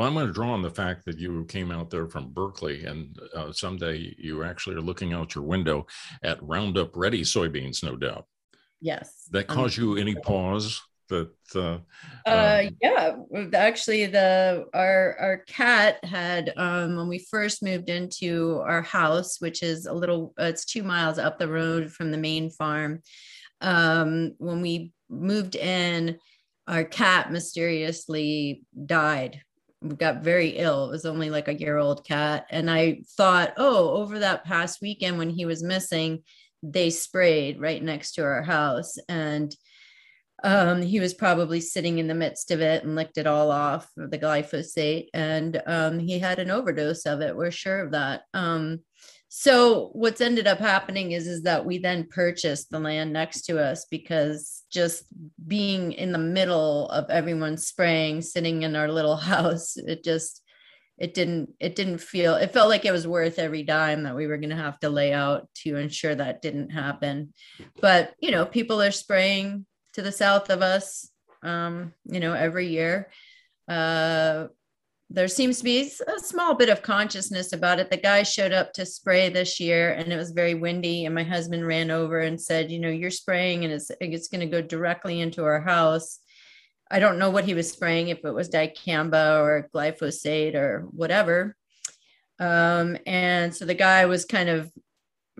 Well, 0.00 0.08
I'm 0.08 0.14
going 0.14 0.28
to 0.28 0.32
draw 0.32 0.52
on 0.52 0.62
the 0.62 0.70
fact 0.70 1.04
that 1.04 1.18
you 1.18 1.44
came 1.44 1.70
out 1.70 1.90
there 1.90 2.06
from 2.06 2.30
Berkeley, 2.30 2.86
and 2.86 3.20
uh, 3.36 3.52
someday 3.52 4.14
you 4.16 4.44
actually 4.44 4.76
are 4.76 4.80
looking 4.80 5.12
out 5.12 5.34
your 5.34 5.44
window 5.44 5.86
at 6.22 6.42
Roundup 6.42 6.96
Ready 6.96 7.20
soybeans, 7.20 7.84
no 7.84 7.96
doubt. 7.96 8.24
Yes. 8.80 9.28
That 9.32 9.50
Um, 9.50 9.56
cause 9.56 9.76
you 9.76 9.98
any 9.98 10.14
pause? 10.14 10.80
That 11.10 11.30
uh, 11.54 11.80
Uh, 12.26 12.62
um, 12.64 12.78
yeah, 12.80 13.16
actually, 13.52 14.06
the 14.06 14.64
our 14.72 15.16
our 15.20 15.36
cat 15.46 16.02
had 16.02 16.54
um, 16.56 16.96
when 16.96 17.08
we 17.08 17.26
first 17.30 17.62
moved 17.62 17.90
into 17.90 18.62
our 18.64 18.80
house, 18.80 19.38
which 19.38 19.62
is 19.62 19.84
a 19.84 19.92
little, 19.92 20.32
uh, 20.40 20.44
it's 20.44 20.64
two 20.64 20.82
miles 20.82 21.18
up 21.18 21.38
the 21.38 21.46
road 21.46 21.92
from 21.92 22.10
the 22.10 22.16
main 22.16 22.48
farm. 22.48 23.02
Um, 23.60 24.32
when 24.38 24.62
we 24.62 24.94
moved 25.10 25.56
in, 25.56 26.18
our 26.66 26.84
cat 26.84 27.30
mysteriously 27.30 28.64
died 28.86 29.42
got 29.96 30.22
very 30.22 30.50
ill. 30.50 30.88
It 30.88 30.90
was 30.90 31.06
only 31.06 31.30
like 31.30 31.48
a 31.48 31.58
year 31.58 31.78
old 31.78 32.04
cat. 32.04 32.46
And 32.50 32.70
I 32.70 33.02
thought, 33.16 33.54
oh, 33.56 33.90
over 33.90 34.18
that 34.18 34.44
past 34.44 34.82
weekend 34.82 35.18
when 35.18 35.30
he 35.30 35.46
was 35.46 35.62
missing, 35.62 36.22
they 36.62 36.90
sprayed 36.90 37.60
right 37.60 37.82
next 37.82 38.12
to 38.12 38.22
our 38.22 38.42
house. 38.42 38.96
And 39.08 39.54
um, 40.42 40.82
he 40.82 41.00
was 41.00 41.14
probably 41.14 41.60
sitting 41.60 41.98
in 41.98 42.08
the 42.08 42.14
midst 42.14 42.50
of 42.50 42.60
it 42.60 42.84
and 42.84 42.94
licked 42.94 43.18
it 43.18 43.26
all 43.26 43.50
off 43.50 43.88
the 43.96 44.18
glyphosate. 44.18 45.08
And 45.14 45.62
um, 45.66 45.98
he 45.98 46.18
had 46.18 46.38
an 46.38 46.50
overdose 46.50 47.06
of 47.06 47.20
it. 47.20 47.36
We're 47.36 47.50
sure 47.50 47.80
of 47.80 47.92
that. 47.92 48.22
Um, 48.34 48.80
so 49.32 49.90
what's 49.92 50.20
ended 50.20 50.48
up 50.48 50.58
happening 50.58 51.12
is 51.12 51.28
is 51.28 51.42
that 51.42 51.64
we 51.64 51.78
then 51.78 52.06
purchased 52.10 52.68
the 52.68 52.80
land 52.80 53.12
next 53.12 53.42
to 53.42 53.58
us 53.58 53.86
because 53.90 54.64
just 54.72 55.04
being 55.46 55.92
in 55.92 56.10
the 56.10 56.18
middle 56.18 56.88
of 56.88 57.08
everyone 57.08 57.56
spraying 57.56 58.20
sitting 58.20 58.62
in 58.62 58.74
our 58.74 58.88
little 58.88 59.16
house 59.32 59.76
it 59.76 60.02
just 60.02 60.42
it 61.00 61.14
didn't 61.14 61.48
it 61.58 61.74
didn't 61.74 61.98
feel 61.98 62.34
it 62.34 62.52
felt 62.52 62.68
like 62.68 62.84
it 62.84 62.92
was 62.92 63.06
worth 63.06 63.38
every 63.38 63.62
dime 63.62 64.02
that 64.02 64.14
we 64.14 64.26
were 64.26 64.36
going 64.36 64.50
to 64.50 64.56
have 64.56 64.78
to 64.80 64.90
lay 64.90 65.12
out 65.12 65.48
to 65.54 65.76
ensure 65.76 66.14
that 66.14 66.42
didn't 66.42 66.70
happen. 66.70 67.32
But 67.80 68.14
you 68.20 68.30
know 68.30 68.44
people 68.44 68.82
are 68.82 68.90
spraying 68.90 69.64
to 69.94 70.02
the 70.02 70.12
south 70.12 70.50
of 70.50 70.60
us 70.60 71.10
um 71.42 71.94
you 72.04 72.20
know 72.20 72.34
every 72.34 72.66
year. 72.68 73.10
Uh 73.66 74.48
there 75.12 75.28
seems 75.28 75.58
to 75.58 75.64
be 75.64 75.90
a 76.06 76.20
small 76.20 76.54
bit 76.54 76.68
of 76.68 76.82
consciousness 76.82 77.52
about 77.52 77.80
it. 77.80 77.90
The 77.90 77.96
guy 77.96 78.22
showed 78.22 78.52
up 78.52 78.72
to 78.74 78.86
spray 78.86 79.28
this 79.28 79.58
year 79.58 79.92
and 79.92 80.12
it 80.12 80.16
was 80.16 80.30
very 80.30 80.54
windy. 80.54 81.04
And 81.04 81.14
my 81.14 81.24
husband 81.24 81.66
ran 81.66 81.90
over 81.90 82.20
and 82.20 82.40
said, 82.40 82.70
You 82.70 82.78
know, 82.78 82.88
you're 82.88 83.10
spraying 83.10 83.64
and 83.64 83.72
it's, 83.72 83.90
it's 84.00 84.28
going 84.28 84.40
to 84.40 84.46
go 84.46 84.62
directly 84.62 85.20
into 85.20 85.44
our 85.44 85.60
house. 85.60 86.20
I 86.92 87.00
don't 87.00 87.18
know 87.18 87.30
what 87.30 87.44
he 87.44 87.54
was 87.54 87.70
spraying, 87.70 88.08
if 88.08 88.24
it 88.24 88.30
was 88.32 88.48
dicamba 88.48 89.40
or 89.40 89.68
glyphosate 89.74 90.54
or 90.54 90.86
whatever. 90.90 91.56
Um, 92.38 92.96
and 93.04 93.54
so 93.54 93.64
the 93.64 93.74
guy 93.74 94.06
was 94.06 94.24
kind 94.24 94.48
of 94.48 94.72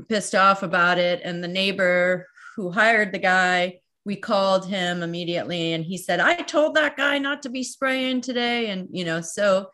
pissed 0.09 0.35
off 0.35 0.65
about 0.65 0.99
it. 0.99 1.21
And 1.25 1.43
the 1.43 1.49
neighbor 1.49 2.27
who 2.57 2.73
hired 2.73 3.13
the 3.13 3.19
guy 3.19 3.80
we 4.05 4.17
called 4.17 4.67
him 4.67 5.03
immediately 5.03 5.73
and 5.73 5.85
he 5.85 5.99
said 5.99 6.21
i 6.21 6.35
told 6.35 6.75
that 6.75 6.97
guy 6.97 7.19
not 7.19 7.43
to 7.43 7.51
be 7.51 7.63
spraying 7.63 8.21
today. 8.21 8.71
And 8.71 8.89
you 8.91 9.05
know 9.05 9.21
so 9.21 9.71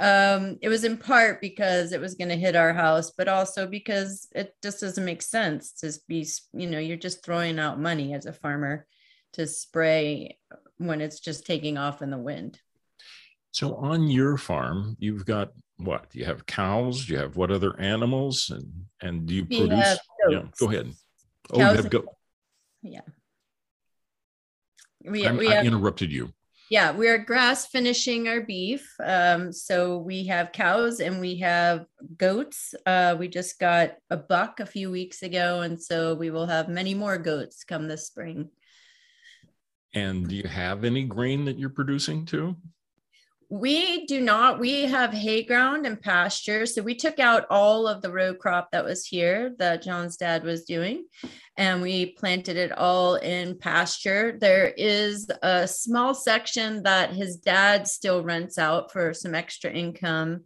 um, 0.00 0.58
it 0.62 0.68
was 0.68 0.82
in 0.84 0.96
part 0.96 1.40
because 1.40 1.92
it 1.92 2.00
was 2.00 2.14
going 2.14 2.30
to 2.30 2.36
hit 2.36 2.56
our 2.56 2.72
house 2.72 3.12
but 3.16 3.28
also 3.28 3.66
because 3.66 4.26
it 4.34 4.54
just 4.62 4.80
doesn't 4.80 5.04
make 5.04 5.22
sense 5.22 5.72
to 5.74 5.92
be 6.08 6.26
you 6.52 6.66
know 6.66 6.78
you're 6.78 6.96
just 6.96 7.24
throwing 7.24 7.58
out 7.58 7.78
money 7.78 8.14
as 8.14 8.26
a 8.26 8.32
farmer 8.32 8.86
to 9.34 9.46
spray 9.46 10.38
when 10.78 11.00
it's 11.00 11.20
just 11.20 11.46
taking 11.46 11.78
off 11.78 12.02
in 12.02 12.10
the 12.10 12.18
wind. 12.18 12.58
So 13.52 13.76
on 13.76 14.08
your 14.08 14.36
farm 14.38 14.96
you've 14.98 15.26
got 15.26 15.50
what? 15.76 16.06
You 16.12 16.24
have 16.24 16.46
cows? 16.46 17.08
You 17.08 17.18
have 17.18 17.36
what 17.36 17.50
other 17.50 17.78
animals? 17.78 18.50
And 18.50 18.86
and 19.02 19.26
do 19.26 19.34
you 19.34 19.46
we 19.48 19.58
produce 19.58 19.98
yeah 20.28 20.42
go 20.58 20.68
ahead. 20.68 20.92
Oh 21.52 21.58
you 21.58 21.64
have 21.64 21.90
goat 21.90 22.06
yeah 22.82 23.02
we, 25.04 25.30
we 25.30 25.46
have, 25.46 25.64
I 25.64 25.66
interrupted 25.66 26.10
you. 26.10 26.32
Yeah, 26.70 26.90
we're 26.92 27.18
grass 27.18 27.66
finishing 27.66 28.28
our 28.28 28.40
beef. 28.40 28.88
Um, 29.04 29.52
so 29.52 29.98
we 29.98 30.24
have 30.28 30.52
cows 30.52 31.00
and 31.00 31.20
we 31.20 31.36
have 31.40 31.84
goats. 32.16 32.74
Uh, 32.86 33.14
we 33.18 33.28
just 33.28 33.60
got 33.60 33.96
a 34.08 34.16
buck 34.16 34.58
a 34.58 34.64
few 34.64 34.90
weeks 34.90 35.22
ago, 35.22 35.60
and 35.60 35.80
so 35.80 36.14
we 36.14 36.30
will 36.30 36.46
have 36.46 36.68
many 36.70 36.94
more 36.94 37.18
goats 37.18 37.62
come 37.62 37.88
this 37.88 38.06
spring. 38.06 38.48
And 39.92 40.26
do 40.26 40.34
you 40.34 40.48
have 40.48 40.84
any 40.84 41.04
grain 41.04 41.44
that 41.44 41.58
you're 41.58 41.68
producing 41.68 42.24
too? 42.24 42.56
We 43.52 44.06
do 44.06 44.22
not. 44.22 44.58
We 44.58 44.84
have 44.84 45.12
hay 45.12 45.42
ground 45.42 45.84
and 45.84 46.00
pasture. 46.00 46.64
So 46.64 46.80
we 46.80 46.94
took 46.94 47.18
out 47.18 47.44
all 47.50 47.86
of 47.86 48.00
the 48.00 48.10
row 48.10 48.32
crop 48.32 48.70
that 48.70 48.82
was 48.82 49.04
here 49.04 49.54
that 49.58 49.82
John's 49.82 50.16
dad 50.16 50.42
was 50.42 50.64
doing, 50.64 51.04
and 51.58 51.82
we 51.82 52.12
planted 52.12 52.56
it 52.56 52.72
all 52.72 53.16
in 53.16 53.58
pasture. 53.58 54.38
There 54.40 54.68
is 54.68 55.30
a 55.42 55.68
small 55.68 56.14
section 56.14 56.82
that 56.84 57.12
his 57.12 57.36
dad 57.36 57.86
still 57.86 58.24
rents 58.24 58.56
out 58.56 58.90
for 58.90 59.12
some 59.12 59.34
extra 59.34 59.70
income 59.70 60.44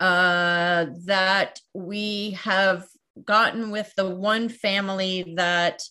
uh, 0.00 0.86
that 1.04 1.60
we 1.72 2.32
have 2.32 2.84
gotten 3.24 3.70
with 3.70 3.94
the 3.96 4.10
one 4.10 4.48
family 4.48 5.34
that 5.36 5.82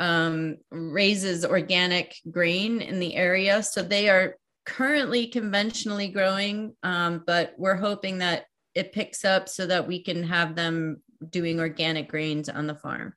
um, 0.00 0.56
raises 0.72 1.44
organic 1.44 2.16
grain 2.28 2.80
in 2.80 2.98
the 2.98 3.14
area. 3.14 3.62
So 3.62 3.82
they 3.82 4.08
are 4.08 4.34
currently 4.66 5.26
conventionally 5.26 6.08
growing, 6.08 6.74
um, 6.82 7.22
but 7.26 7.54
we're 7.56 7.76
hoping 7.76 8.18
that 8.18 8.44
it 8.74 8.92
picks 8.92 9.24
up 9.24 9.48
so 9.48 9.66
that 9.66 9.86
we 9.86 10.02
can 10.02 10.22
have 10.22 10.54
them 10.54 11.02
doing 11.28 11.58
organic 11.60 12.08
grains 12.08 12.48
on 12.48 12.66
the 12.66 12.74
farm. 12.74 13.14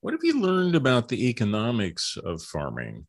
What 0.00 0.14
have 0.14 0.24
you 0.24 0.40
learned 0.40 0.74
about 0.74 1.08
the 1.08 1.28
economics 1.28 2.16
of 2.24 2.42
farming? 2.42 3.06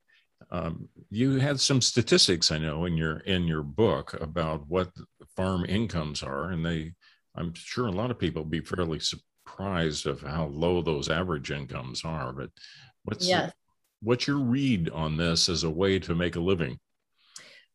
Um, 0.51 0.89
you 1.09 1.39
had 1.39 1.59
some 1.59 1.81
statistics, 1.81 2.51
I 2.51 2.59
know, 2.59 2.85
in 2.85 2.95
your 2.95 3.19
in 3.19 3.47
your 3.47 3.63
book 3.63 4.13
about 4.21 4.67
what 4.67 4.91
farm 5.35 5.65
incomes 5.65 6.21
are, 6.21 6.51
and 6.51 6.63
they, 6.63 6.93
I'm 7.35 7.53
sure 7.55 7.87
a 7.87 7.91
lot 7.91 8.11
of 8.11 8.19
people 8.19 8.45
be 8.45 8.59
fairly 8.59 8.99
surprised 8.99 10.05
of 10.05 10.21
how 10.21 10.45
low 10.45 10.81
those 10.81 11.09
average 11.09 11.49
incomes 11.49 12.03
are. 12.03 12.33
But 12.33 12.49
what's 13.03 13.27
yes. 13.27 13.51
what's 14.01 14.27
your 14.27 14.39
read 14.39 14.89
on 14.89 15.17
this 15.17 15.49
as 15.49 15.63
a 15.63 15.69
way 15.69 15.97
to 15.99 16.13
make 16.13 16.35
a 16.35 16.41
living? 16.41 16.77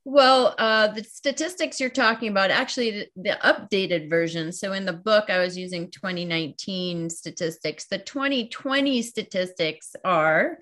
Well, 0.04 0.54
uh, 0.58 0.88
the 0.88 1.04
statistics 1.04 1.80
you're 1.80 1.90
talking 1.90 2.28
about, 2.28 2.50
actually, 2.50 3.10
the, 3.14 3.38
updated 3.44 4.08
version. 4.08 4.52
So 4.52 4.72
in 4.72 4.86
the 4.86 4.92
book, 4.92 5.28
I 5.28 5.38
was 5.38 5.58
using 5.58 5.90
2019 5.90 7.10
statistics. 7.10 7.86
The 7.86 7.98
2020 7.98 9.02
statistics 9.02 9.94
are, 10.04 10.58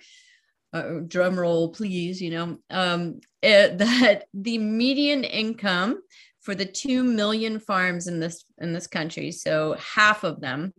uh, 0.73 1.01
drum 1.07 1.39
roll, 1.39 1.69
please, 1.69 2.21
you 2.21 2.31
know, 2.31 2.59
um, 2.71 3.21
it, 3.43 3.79
that 3.79 4.25
the 4.35 4.59
median 4.59 5.23
income 5.23 6.03
for 6.41 6.55
the 6.55 6.67
2 6.67 7.03
million 7.03 7.59
farms 7.59 8.07
in 8.07 8.21
this 8.21 8.45
in 8.59 8.73
this 8.73 8.87
country, 8.87 9.33
so 9.33 9.75
half 9.75 10.25
of 10.25 10.41
them, 10.41 10.73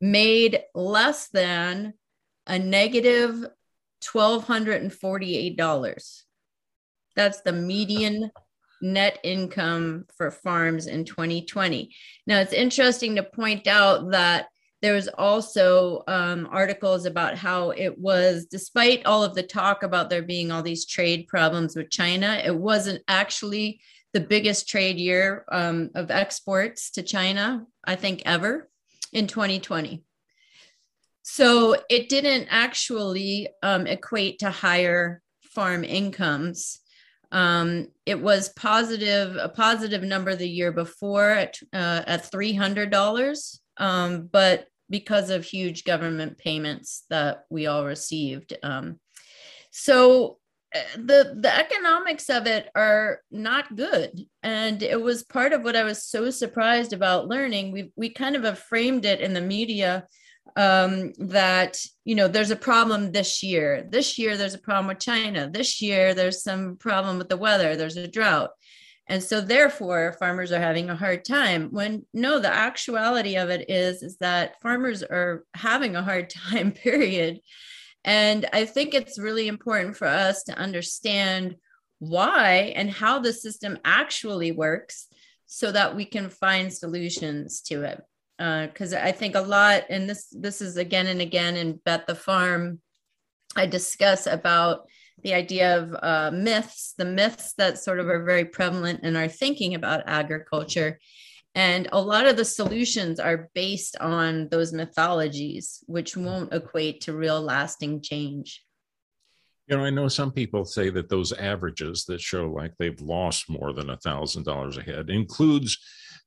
made 0.00 0.60
less 0.74 1.28
than 1.28 1.94
a 2.46 2.58
negative 2.58 3.46
$1,248 4.02 6.22
that's 7.14 7.42
the 7.42 7.52
median 7.52 8.30
net 8.82 9.18
income 9.22 10.04
for 10.16 10.30
farms 10.30 10.86
in 10.86 11.04
2020. 11.04 11.94
Now, 12.26 12.40
it's 12.40 12.52
interesting 12.52 13.16
to 13.16 13.22
point 13.22 13.66
out 13.66 14.10
that 14.10 14.48
there 14.82 14.94
was 14.94 15.08
also 15.08 16.02
um, 16.08 16.48
articles 16.50 17.06
about 17.06 17.38
how 17.38 17.70
it 17.70 17.96
was, 17.96 18.46
despite 18.46 19.06
all 19.06 19.22
of 19.22 19.36
the 19.36 19.42
talk 19.44 19.84
about 19.84 20.10
there 20.10 20.22
being 20.22 20.50
all 20.50 20.62
these 20.62 20.84
trade 20.84 21.28
problems 21.28 21.76
with 21.76 21.88
China, 21.88 22.42
it 22.44 22.54
wasn't 22.54 23.00
actually 23.06 23.80
the 24.12 24.20
biggest 24.20 24.68
trade 24.68 24.98
year 24.98 25.44
um, 25.52 25.90
of 25.94 26.10
exports 26.10 26.90
to 26.90 27.02
China, 27.02 27.64
I 27.84 27.94
think, 27.94 28.22
ever 28.26 28.68
in 29.12 29.28
2020. 29.28 30.02
So 31.22 31.76
it 31.88 32.08
didn't 32.08 32.48
actually 32.50 33.48
um, 33.62 33.86
equate 33.86 34.40
to 34.40 34.50
higher 34.50 35.22
farm 35.42 35.84
incomes 35.84 36.81
um, 37.32 37.88
it 38.06 38.20
was 38.20 38.50
positive, 38.50 39.36
a 39.36 39.48
positive 39.48 40.02
number 40.02 40.36
the 40.36 40.48
year 40.48 40.70
before 40.70 41.30
at, 41.30 41.58
uh, 41.72 42.02
at 42.06 42.30
$300, 42.30 43.58
um, 43.78 44.28
but 44.30 44.66
because 44.90 45.30
of 45.30 45.42
huge 45.44 45.84
government 45.84 46.36
payments 46.36 47.04
that 47.08 47.44
we 47.48 47.66
all 47.66 47.86
received. 47.86 48.52
Um, 48.62 49.00
so 49.70 50.36
uh, 50.74 50.80
the 50.96 51.38
the 51.40 51.54
economics 51.54 52.28
of 52.30 52.46
it 52.46 52.68
are 52.74 53.20
not 53.30 53.76
good 53.76 54.26
and 54.42 54.82
it 54.82 55.00
was 55.00 55.22
part 55.22 55.52
of 55.52 55.62
what 55.62 55.76
i 55.76 55.82
was 55.82 56.02
so 56.02 56.30
surprised 56.30 56.94
about 56.94 57.28
learning 57.28 57.72
we 57.72 57.92
we 57.94 58.08
kind 58.08 58.36
of 58.36 58.42
have 58.44 58.58
framed 58.58 59.04
it 59.04 59.20
in 59.20 59.34
the 59.34 59.40
media 59.40 60.06
um, 60.56 61.12
that 61.18 61.78
you 62.04 62.14
know 62.14 62.28
there's 62.28 62.50
a 62.50 62.56
problem 62.56 63.12
this 63.12 63.42
year. 63.42 63.86
This 63.88 64.18
year 64.18 64.36
there's 64.36 64.54
a 64.54 64.58
problem 64.58 64.88
with 64.88 65.00
china. 65.00 65.48
This 65.50 65.80
year 65.80 66.14
there's 66.14 66.42
some 66.42 66.76
problem 66.76 67.18
with 67.18 67.28
the 67.28 67.36
weather. 67.36 67.76
There's 67.76 67.96
a 67.96 68.08
drought. 68.08 68.50
And 69.08 69.22
so 69.22 69.40
therefore 69.40 70.16
farmers 70.18 70.52
are 70.52 70.60
having 70.60 70.88
a 70.88 70.96
hard 70.96 71.24
time 71.24 71.68
when 71.70 72.06
no 72.14 72.38
the 72.38 72.52
actuality 72.52 73.36
of 73.36 73.50
it 73.50 73.68
is 73.68 74.02
is 74.02 74.16
that 74.18 74.60
farmers 74.62 75.02
are 75.02 75.44
having 75.54 75.96
a 75.96 76.02
hard 76.02 76.30
time 76.50 76.72
period. 76.72 77.40
And 78.04 78.48
i 78.52 78.64
think 78.64 78.94
it's 78.94 79.18
really 79.18 79.48
important 79.48 79.96
for 79.96 80.08
us 80.08 80.42
to 80.44 80.58
understand 80.58 81.56
why 82.00 82.72
and 82.74 82.90
how 82.90 83.20
the 83.20 83.32
system 83.32 83.78
actually 83.84 84.50
works 84.50 85.06
so 85.46 85.70
that 85.70 85.94
we 85.94 86.04
can 86.04 86.28
find 86.28 86.72
solutions 86.72 87.60
to 87.60 87.82
it 87.82 88.02
because 88.42 88.92
uh, 88.92 89.00
I 89.00 89.12
think 89.12 89.36
a 89.36 89.40
lot, 89.40 89.84
and 89.88 90.10
this 90.10 90.26
this 90.32 90.60
is 90.60 90.76
again 90.76 91.06
and 91.06 91.20
again 91.20 91.54
in 91.56 91.80
Bet 91.84 92.06
the 92.08 92.14
Farm, 92.16 92.80
I 93.54 93.66
discuss 93.66 94.26
about 94.26 94.88
the 95.22 95.34
idea 95.34 95.78
of 95.78 95.94
uh, 96.02 96.30
myths, 96.34 96.94
the 96.98 97.04
myths 97.04 97.54
that 97.58 97.78
sort 97.78 98.00
of 98.00 98.08
are 98.08 98.24
very 98.24 98.44
prevalent 98.44 99.04
in 99.04 99.14
our 99.14 99.28
thinking 99.28 99.74
about 99.74 100.02
agriculture. 100.06 100.98
And 101.54 101.88
a 101.92 102.00
lot 102.00 102.26
of 102.26 102.36
the 102.36 102.44
solutions 102.44 103.20
are 103.20 103.50
based 103.54 103.96
on 103.98 104.48
those 104.48 104.72
mythologies, 104.72 105.84
which 105.86 106.16
won't 106.16 106.52
equate 106.52 107.02
to 107.02 107.12
real 107.12 107.40
lasting 107.40 108.02
change. 108.02 108.64
You 109.68 109.76
know, 109.76 109.84
I 109.84 109.90
know 109.90 110.08
some 110.08 110.32
people 110.32 110.64
say 110.64 110.90
that 110.90 111.08
those 111.08 111.32
averages 111.32 112.04
that 112.06 112.20
show 112.20 112.50
like 112.50 112.72
they've 112.78 113.00
lost 113.00 113.48
more 113.48 113.72
than 113.72 113.90
a 113.90 113.98
thousand 113.98 114.44
dollars 114.44 114.78
a 114.78 114.82
head 114.82 115.10
includes 115.10 115.78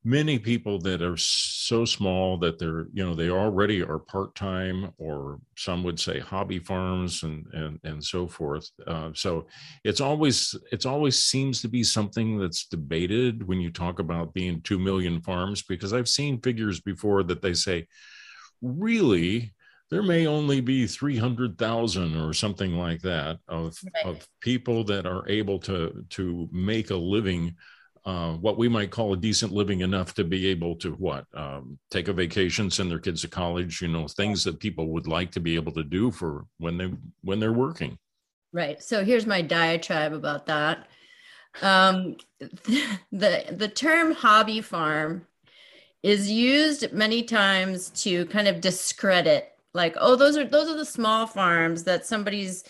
many 0.06 0.38
people 0.38 0.78
that 0.78 1.02
are 1.02 1.16
so 1.16 1.84
small 1.84 2.38
that 2.38 2.60
they're 2.60 2.86
you 2.92 3.04
know 3.04 3.12
they 3.12 3.28
already 3.28 3.82
are 3.82 3.98
part-time 3.98 4.92
or 4.98 5.40
some 5.56 5.82
would 5.82 5.98
say 5.98 6.20
hobby 6.20 6.60
farms 6.60 7.24
and 7.24 7.44
and 7.52 7.80
and 7.82 8.02
so 8.02 8.28
forth 8.28 8.70
uh, 8.86 9.10
so 9.14 9.48
it's 9.82 10.00
always 10.00 10.54
it's 10.70 10.86
always 10.86 11.20
seems 11.20 11.60
to 11.60 11.66
be 11.66 11.82
something 11.82 12.38
that's 12.38 12.66
debated 12.66 13.48
when 13.48 13.60
you 13.60 13.68
talk 13.68 13.98
about 13.98 14.32
being 14.32 14.60
2 14.60 14.78
million 14.78 15.20
farms 15.20 15.62
because 15.62 15.92
i've 15.92 16.08
seen 16.08 16.40
figures 16.40 16.80
before 16.80 17.24
that 17.24 17.42
they 17.42 17.52
say 17.52 17.84
really 18.62 19.52
there 19.90 20.02
may 20.02 20.26
only 20.26 20.60
be 20.60 20.86
300,000 20.86 22.16
or 22.16 22.32
something 22.32 22.72
like 22.72 23.00
that 23.02 23.38
of, 23.46 23.78
right. 23.94 24.06
of 24.06 24.28
people 24.40 24.82
that 24.84 25.06
are 25.06 25.28
able 25.28 25.58
to 25.60 26.04
to 26.10 26.48
make 26.52 26.90
a 26.90 26.96
living 26.96 27.56
uh, 28.06 28.34
what 28.34 28.56
we 28.56 28.68
might 28.68 28.92
call 28.92 29.12
a 29.12 29.16
decent 29.16 29.52
living 29.52 29.80
enough 29.80 30.14
to 30.14 30.22
be 30.22 30.46
able 30.46 30.76
to 30.76 30.92
what 30.92 31.26
um, 31.34 31.76
take 31.90 32.06
a 32.06 32.12
vacation 32.12 32.70
send 32.70 32.88
their 32.88 33.00
kids 33.00 33.20
to 33.22 33.28
college 33.28 33.82
you 33.82 33.88
know 33.88 34.06
things 34.06 34.44
that 34.44 34.60
people 34.60 34.88
would 34.88 35.08
like 35.08 35.32
to 35.32 35.40
be 35.40 35.56
able 35.56 35.72
to 35.72 35.82
do 35.82 36.12
for 36.12 36.46
when 36.58 36.78
they 36.78 36.90
when 37.22 37.40
they're 37.40 37.52
working. 37.52 37.98
Right. 38.52 38.82
So 38.82 39.04
here's 39.04 39.26
my 39.26 39.42
diatribe 39.42 40.12
about 40.12 40.46
that. 40.46 40.86
Um, 41.60 42.16
the 42.38 43.44
the 43.50 43.68
term 43.68 44.12
hobby 44.12 44.60
farm 44.60 45.26
is 46.02 46.30
used 46.30 46.92
many 46.92 47.24
times 47.24 47.90
to 47.90 48.24
kind 48.26 48.46
of 48.46 48.60
discredit 48.60 49.52
like 49.74 49.96
oh 50.00 50.14
those 50.14 50.36
are 50.36 50.44
those 50.44 50.68
are 50.68 50.76
the 50.76 50.84
small 50.84 51.26
farms 51.26 51.84
that 51.84 52.06
somebody's 52.06 52.62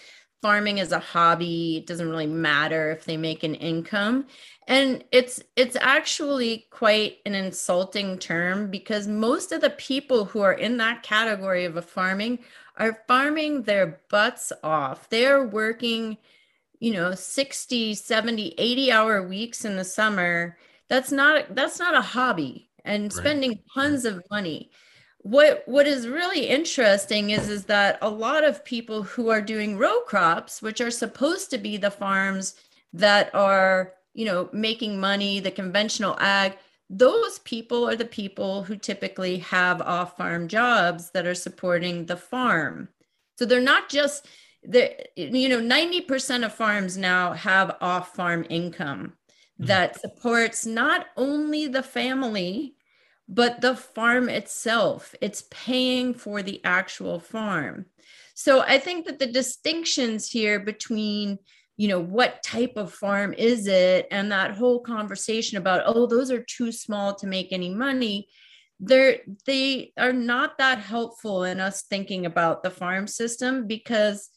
farming 0.43 0.81
as 0.81 0.93
a 0.93 0.99
hobby 0.99 1.79
it 1.79 1.87
doesn't 1.87 2.11
really 2.11 2.27
matter 2.27 2.91
if 2.91 3.05
they 3.05 3.17
make 3.17 3.43
an 3.43 3.55
income. 3.55 4.27
And 4.69 5.05
it's 5.13 5.43
it's 5.55 5.77
actually 5.77 6.67
quite 6.71 7.19
an 7.25 7.35
insulting 7.35 8.19
term 8.19 8.71
because 8.71 9.07
most 9.07 9.53
of 9.53 9.61
the 9.61 9.71
people 9.71 10.25
who 10.25 10.41
are 10.41 10.53
in 10.53 10.77
that 10.79 11.03
category 11.03 11.65
of 11.65 11.77
a 11.77 11.83
farming 11.83 12.41
are 12.77 13.03
farming 13.07 13.63
their 13.63 14.01
butts 14.11 14.53
off. 14.63 15.09
They're 15.09 15.47
working 15.47 16.19
you 16.79 16.93
know 16.93 17.15
60 17.15 17.95
70 17.95 18.55
80 18.59 18.93
hour 18.93 19.23
weeks 19.27 19.65
in 19.65 19.77
the 19.77 19.85
summer. 19.85 20.59
That's 20.89 21.13
not 21.13 21.55
that's 21.55 21.79
not 21.79 21.95
a 21.95 22.03
hobby. 22.03 22.69
And 22.85 23.05
right. 23.05 23.13
spending 23.13 23.61
tons 23.75 24.05
of 24.05 24.23
money 24.31 24.71
what 25.27 25.65
what 25.67 25.89
is 25.89 26.07
really 26.07 26.47
interesting 26.47 27.31
is 27.31 27.49
is 27.49 27.65
that 27.65 27.99
a 28.01 28.09
lot 28.09 28.45
of 28.45 28.65
people 28.65 29.03
who 29.03 29.29
are 29.29 29.43
doing 29.43 29.77
row 29.77 30.01
crops 30.03 30.63
which 30.63 30.81
are 30.81 30.91
supposed 30.91 31.51
to 31.51 31.59
be 31.59 31.77
the 31.77 31.91
farms 31.91 32.55
that 32.93 33.35
are 33.35 33.95
you 34.15 34.25
know 34.25 34.49
making 34.53 35.01
money 35.01 35.41
the 35.41 35.51
conventional 35.51 36.17
ag 36.21 36.57
those 36.89 37.41
people 37.41 37.89
are 37.89 37.97
the 37.97 38.05
people 38.05 38.63
who 38.63 38.77
typically 38.77 39.39
have 39.39 39.83
off 39.83 40.17
farm 40.17 40.47
jobs 40.47 41.11
that 41.11 41.27
are 41.27 41.35
supporting 41.35 42.07
the 42.07 42.17
farm 42.17 42.89
so 43.37 43.45
they're 43.45 43.61
not 43.61 43.89
just 43.89 44.29
the 44.63 44.95
you 45.17 45.49
know 45.49 45.61
90% 45.61 46.45
of 46.45 46.55
farms 46.55 46.97
now 46.97 47.33
have 47.33 47.77
off 47.81 48.15
farm 48.15 48.47
income 48.49 49.15
mm-hmm. 49.61 49.67
that 49.67 50.01
supports 50.01 50.65
not 50.65 51.07
only 51.17 51.67
the 51.67 51.83
family 51.83 52.76
but 53.29 53.61
the 53.61 53.75
farm 53.75 54.29
itself 54.29 55.15
it's 55.21 55.45
paying 55.51 56.15
for 56.15 56.43
the 56.43 56.61
actual 56.65 57.21
farm. 57.21 57.87
So 58.35 58.61
i 58.61 58.79
think 58.79 59.07
that 59.07 59.19
the 59.19 59.27
distinctions 59.27 60.29
here 60.29 60.61
between 60.61 61.39
you 61.77 61.89
know 61.89 62.01
what 62.01 62.43
type 62.43 62.73
of 62.77 62.93
farm 62.93 63.35
is 63.35 63.67
it 63.67 64.07
and 64.11 64.33
that 64.33 64.53
whole 64.53 64.81
conversation 64.81 65.59
about 65.59 65.83
oh 65.87 66.07
those 66.07 66.31
are 66.31 66.43
too 66.43 66.73
small 66.73 67.15
to 67.15 67.27
make 67.27 67.49
any 67.53 67.75
money 67.75 68.29
they're 68.81 69.19
they 69.47 69.93
are 69.99 70.13
not 70.13 70.59
that 70.59 70.79
helpful 70.79 71.45
in 71.45 71.61
us 71.61 71.83
thinking 71.83 72.27
about 72.27 72.63
the 72.63 72.71
farm 72.71 73.07
system 73.07 73.67
because 73.67 74.31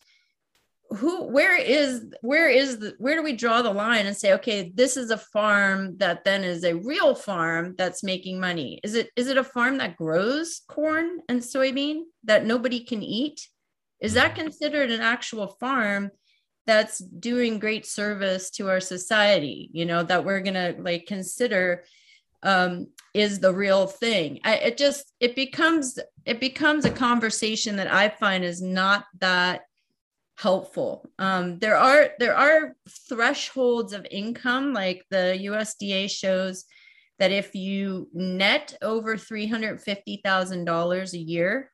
who 0.91 1.27
where 1.27 1.55
is 1.55 2.05
where 2.21 2.49
is 2.49 2.79
the 2.79 2.95
where 2.97 3.15
do 3.15 3.21
we 3.21 3.33
draw 3.35 3.61
the 3.61 3.71
line 3.71 4.07
and 4.07 4.17
say 4.17 4.33
okay 4.33 4.71
this 4.73 4.97
is 4.97 5.11
a 5.11 5.17
farm 5.17 5.95
that 5.97 6.23
then 6.23 6.43
is 6.43 6.63
a 6.63 6.75
real 6.75 7.13
farm 7.13 7.75
that's 7.77 8.03
making 8.03 8.39
money? 8.39 8.79
Is 8.83 8.95
it 8.95 9.11
is 9.15 9.27
it 9.27 9.37
a 9.37 9.43
farm 9.43 9.77
that 9.77 9.97
grows 9.97 10.61
corn 10.67 11.19
and 11.29 11.41
soybean 11.41 12.01
that 12.23 12.45
nobody 12.45 12.83
can 12.83 13.03
eat? 13.03 13.47
Is 13.99 14.13
that 14.13 14.33
mm-hmm. 14.33 14.41
considered 14.41 14.89
an 14.89 15.01
actual 15.01 15.47
farm 15.59 16.09
that's 16.65 16.97
doing 16.99 17.59
great 17.59 17.85
service 17.85 18.49
to 18.51 18.69
our 18.69 18.79
society 18.79 19.69
you 19.73 19.85
know 19.85 20.03
that 20.03 20.25
we're 20.25 20.41
gonna 20.41 20.73
like 20.79 21.05
consider 21.05 21.83
um, 22.41 22.87
is 23.13 23.39
the 23.39 23.53
real 23.53 23.85
thing? 23.85 24.39
I, 24.45 24.55
it 24.55 24.77
just 24.77 25.11
it 25.19 25.35
becomes 25.35 25.99
it 26.25 26.39
becomes 26.39 26.85
a 26.85 26.91
conversation 26.91 27.75
that 27.77 27.91
i 27.91 28.07
find 28.07 28.43
is 28.43 28.61
not 28.61 29.05
that 29.19 29.61
helpful 30.39 31.09
um, 31.19 31.59
there 31.59 31.75
are 31.75 32.09
there 32.19 32.35
are 32.35 32.75
thresholds 33.07 33.93
of 33.93 34.07
income 34.09 34.73
like 34.73 35.05
the 35.09 35.37
usda 35.51 36.09
shows 36.09 36.65
that 37.19 37.31
if 37.31 37.53
you 37.53 38.07
net 38.13 38.77
over 38.81 39.17
$350000 39.17 41.13
a 41.13 41.17
year 41.17 41.71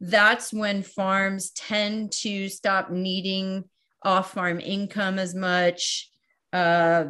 that's 0.00 0.52
when 0.52 0.82
farms 0.82 1.50
tend 1.52 2.12
to 2.12 2.48
stop 2.48 2.90
needing 2.90 3.64
off 4.02 4.32
farm 4.32 4.60
income 4.60 5.18
as 5.18 5.34
much. 5.34 6.10
Uh, 6.52 7.06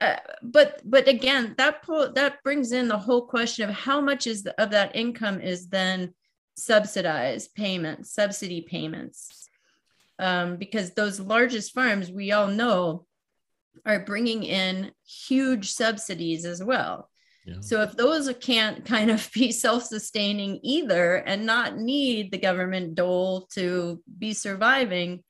uh, 0.00 0.16
but 0.42 0.80
but 0.84 1.06
again, 1.06 1.54
that 1.58 1.82
po- 1.82 2.12
that 2.12 2.42
brings 2.42 2.72
in 2.72 2.88
the 2.88 2.98
whole 2.98 3.26
question 3.26 3.68
of 3.68 3.74
how 3.74 4.00
much 4.00 4.26
is 4.26 4.42
the, 4.42 4.60
of 4.60 4.70
that 4.70 4.96
income 4.96 5.40
is 5.40 5.68
then 5.68 6.12
subsidized 6.56 7.54
payments, 7.54 8.12
subsidy 8.12 8.62
payments, 8.62 9.43
um, 10.18 10.56
because 10.56 10.92
those 10.92 11.20
largest 11.20 11.72
farms 11.72 12.10
we 12.10 12.32
all 12.32 12.48
know 12.48 13.06
are 13.84 14.00
bringing 14.00 14.44
in 14.44 14.92
huge 15.06 15.72
subsidies 15.72 16.44
as 16.44 16.62
well. 16.62 17.10
Yeah. 17.46 17.56
So 17.60 17.82
if 17.82 17.96
those 17.96 18.32
can't 18.40 18.84
kind 18.84 19.10
of 19.10 19.28
be 19.34 19.52
self-sustaining 19.52 20.60
either 20.62 21.16
and 21.16 21.44
not 21.44 21.78
need 21.78 22.30
the 22.30 22.38
government 22.38 22.94
dole 22.94 23.42
to 23.54 24.02
be 24.18 24.32
surviving, 24.32 25.22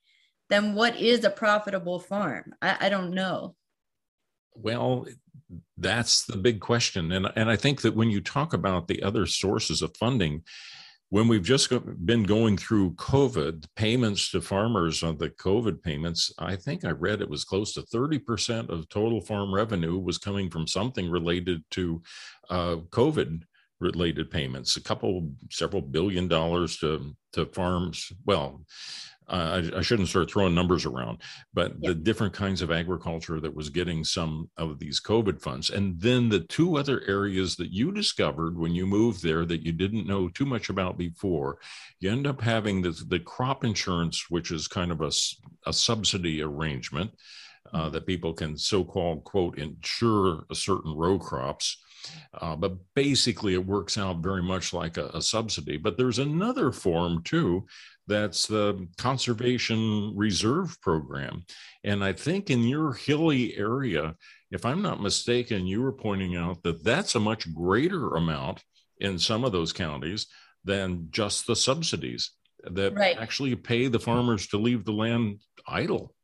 then 0.50 0.74
what 0.74 0.96
is 0.96 1.24
a 1.24 1.30
profitable 1.30 1.98
farm? 1.98 2.54
I, 2.60 2.76
I 2.82 2.88
don't 2.88 3.12
know. 3.12 3.56
Well, 4.54 5.06
that's 5.76 6.24
the 6.26 6.36
big 6.36 6.60
question. 6.60 7.10
And, 7.12 7.26
and 7.34 7.50
I 7.50 7.56
think 7.56 7.82
that 7.82 7.96
when 7.96 8.10
you 8.10 8.20
talk 8.20 8.52
about 8.52 8.86
the 8.86 9.02
other 9.02 9.26
sources 9.26 9.82
of 9.82 9.96
funding, 9.96 10.42
when 11.14 11.28
we've 11.28 11.44
just 11.44 11.72
been 12.04 12.24
going 12.24 12.56
through 12.56 12.90
COVID, 12.94 13.66
payments 13.76 14.32
to 14.32 14.40
farmers 14.40 15.04
on 15.04 15.16
the 15.16 15.30
COVID 15.30 15.80
payments, 15.80 16.32
I 16.40 16.56
think 16.56 16.84
I 16.84 16.90
read 16.90 17.20
it 17.20 17.30
was 17.30 17.44
close 17.44 17.72
to 17.74 17.82
30% 17.82 18.68
of 18.68 18.88
total 18.88 19.20
farm 19.20 19.54
revenue 19.54 19.96
was 19.96 20.18
coming 20.18 20.50
from 20.50 20.66
something 20.66 21.08
related 21.08 21.62
to 21.70 22.02
uh, 22.50 22.78
COVID 22.90 23.44
related 23.78 24.28
payments, 24.28 24.76
a 24.76 24.82
couple, 24.82 25.30
several 25.52 25.82
billion 25.82 26.26
dollars 26.26 26.78
to, 26.78 27.14
to 27.34 27.46
farms. 27.46 28.10
Well, 28.26 28.64
uh, 29.28 29.62
I, 29.74 29.78
I, 29.78 29.82
shouldn't 29.82 30.08
start 30.08 30.30
throwing 30.30 30.54
numbers 30.54 30.84
around, 30.84 31.18
but 31.54 31.80
the 31.80 31.94
different 31.94 32.34
kinds 32.34 32.60
of 32.60 32.70
agriculture 32.70 33.40
that 33.40 33.54
was 33.54 33.70
getting 33.70 34.04
some 34.04 34.50
of 34.58 34.78
these 34.78 35.00
COVID 35.00 35.40
funds. 35.40 35.70
And 35.70 35.98
then 35.98 36.28
the 36.28 36.40
two 36.40 36.76
other 36.76 37.02
areas 37.06 37.56
that 37.56 37.72
you 37.72 37.90
discovered 37.90 38.58
when 38.58 38.74
you 38.74 38.86
moved 38.86 39.22
there 39.22 39.46
that 39.46 39.62
you 39.62 39.72
didn't 39.72 40.06
know 40.06 40.28
too 40.28 40.44
much 40.44 40.68
about 40.68 40.98
before, 40.98 41.58
you 42.00 42.10
end 42.10 42.26
up 42.26 42.40
having 42.40 42.82
the, 42.82 42.90
the 43.08 43.18
crop 43.18 43.64
insurance, 43.64 44.28
which 44.28 44.50
is 44.50 44.68
kind 44.68 44.92
of 44.92 45.00
a, 45.00 45.10
a 45.66 45.72
subsidy 45.72 46.42
arrangement 46.42 47.10
uh, 47.72 47.84
mm-hmm. 47.84 47.92
that 47.92 48.06
people 48.06 48.34
can 48.34 48.58
so 48.58 48.84
called, 48.84 49.24
quote, 49.24 49.58
insure 49.58 50.44
a 50.50 50.54
certain 50.54 50.94
row 50.94 51.18
crops. 51.18 51.78
Uh, 52.38 52.54
but 52.54 52.76
basically, 52.94 53.54
it 53.54 53.66
works 53.66 53.96
out 53.96 54.18
very 54.18 54.42
much 54.42 54.74
like 54.74 54.98
a, 54.98 55.06
a, 55.14 55.22
subsidy. 55.22 55.78
But 55.78 55.96
there's 55.96 56.18
another 56.18 56.70
form 56.70 57.22
too 57.22 57.66
that's 58.06 58.46
the 58.46 58.86
Conservation 58.98 60.12
Reserve 60.16 60.80
Program. 60.80 61.44
And 61.84 62.04
I 62.04 62.12
think 62.12 62.50
in 62.50 62.62
your 62.64 62.92
hilly 62.92 63.56
area, 63.56 64.14
if 64.50 64.64
I'm 64.64 64.82
not 64.82 65.02
mistaken, 65.02 65.66
you 65.66 65.82
were 65.82 65.92
pointing 65.92 66.36
out 66.36 66.62
that 66.62 66.84
that's 66.84 67.14
a 67.14 67.20
much 67.20 67.52
greater 67.54 68.10
amount 68.10 68.62
in 69.00 69.18
some 69.18 69.44
of 69.44 69.52
those 69.52 69.72
counties 69.72 70.26
than 70.64 71.08
just 71.10 71.46
the 71.46 71.56
subsidies 71.56 72.30
that 72.64 72.94
right. 72.94 73.16
actually 73.18 73.54
pay 73.54 73.88
the 73.88 74.00
farmers 74.00 74.46
to 74.48 74.58
leave 74.58 74.84
the 74.84 74.92
land 74.92 75.40
idle. 75.66 76.14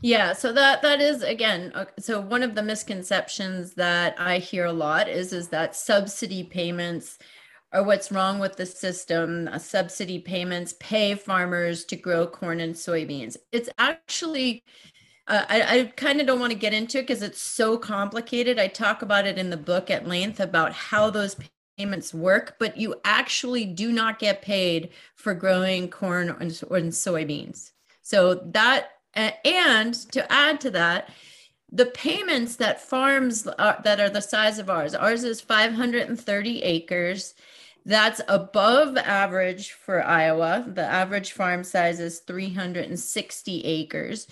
Yeah, 0.00 0.32
so 0.32 0.52
that 0.52 0.82
that 0.82 1.00
is 1.00 1.22
again 1.22 1.72
uh, 1.74 1.86
so 1.98 2.20
one 2.20 2.44
of 2.44 2.54
the 2.54 2.62
misconceptions 2.62 3.74
that 3.74 4.14
I 4.18 4.38
hear 4.38 4.66
a 4.66 4.72
lot 4.72 5.08
is 5.08 5.32
is 5.32 5.48
that 5.48 5.74
subsidy 5.74 6.44
payments 6.44 7.18
are 7.72 7.82
what's 7.82 8.12
wrong 8.12 8.38
with 8.38 8.56
the 8.56 8.66
system. 8.66 9.48
Uh, 9.50 9.58
subsidy 9.58 10.18
payments 10.18 10.74
pay 10.78 11.14
farmers 11.14 11.84
to 11.86 11.96
grow 11.96 12.26
corn 12.26 12.60
and 12.60 12.74
soybeans. 12.74 13.36
It's 13.50 13.68
actually 13.78 14.62
uh, 15.28 15.44
I, 15.48 15.62
I 15.62 15.84
kind 15.96 16.20
of 16.20 16.26
don't 16.26 16.40
want 16.40 16.52
to 16.52 16.58
get 16.58 16.74
into 16.74 16.98
it 16.98 17.02
because 17.02 17.22
it's 17.22 17.40
so 17.40 17.78
complicated. 17.78 18.58
I 18.58 18.66
talk 18.66 19.02
about 19.02 19.26
it 19.26 19.38
in 19.38 19.50
the 19.50 19.56
book 19.56 19.90
at 19.90 20.06
length 20.06 20.40
about 20.40 20.72
how 20.72 21.10
those 21.10 21.36
payments 21.78 22.12
work, 22.12 22.56
but 22.58 22.76
you 22.76 22.96
actually 23.04 23.64
do 23.64 23.92
not 23.92 24.18
get 24.18 24.42
paid 24.42 24.90
for 25.14 25.32
growing 25.32 25.88
corn 25.88 26.30
and, 26.40 26.50
soybeans. 26.50 27.70
So 28.02 28.34
that 28.34 28.90
and 29.14 29.94
to 30.12 30.30
add 30.32 30.60
to 30.62 30.70
that, 30.70 31.10
the 31.70 31.86
payments 31.86 32.56
that 32.56 32.82
farms 32.82 33.46
are, 33.46 33.80
that 33.84 34.00
are 34.00 34.10
the 34.10 34.20
size 34.20 34.58
of 34.58 34.68
ours, 34.68 34.94
ours 34.94 35.24
is 35.24 35.40
530 35.40 36.62
acres. 36.62 37.34
That's 37.84 38.20
above 38.28 38.96
average 38.96 39.72
for 39.72 40.04
Iowa. 40.04 40.64
The 40.68 40.84
average 40.84 41.32
farm 41.32 41.64
size 41.64 42.00
is 42.00 42.20
360 42.20 43.64
acres. 43.64 44.28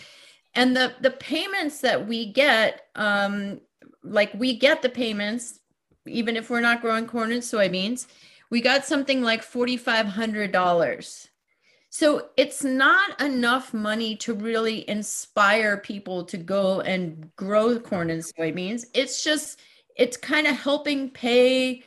And 0.54 0.76
the, 0.76 0.94
the 1.00 1.10
payments 1.10 1.80
that 1.80 2.06
we 2.06 2.32
get, 2.32 2.86
um, 2.94 3.60
like 4.02 4.32
we 4.34 4.56
get 4.56 4.82
the 4.82 4.88
payments, 4.88 5.60
even 6.06 6.36
if 6.36 6.50
we're 6.50 6.60
not 6.60 6.80
growing 6.80 7.06
corn 7.06 7.32
and 7.32 7.42
soybeans, 7.42 8.06
we 8.50 8.60
got 8.60 8.84
something 8.84 9.22
like 9.22 9.42
$4,500 9.42 11.28
so 11.92 12.28
it's 12.36 12.62
not 12.62 13.20
enough 13.20 13.74
money 13.74 14.14
to 14.18 14.32
really 14.32 14.88
inspire 14.88 15.76
people 15.76 16.24
to 16.26 16.36
go 16.36 16.80
and 16.82 17.34
grow 17.34 17.80
corn 17.80 18.10
and 18.10 18.22
soybeans. 18.22 18.84
It's 18.94 19.24
just 19.24 19.60
it's 19.96 20.16
kind 20.16 20.46
of 20.46 20.56
helping 20.56 21.10
pay 21.10 21.82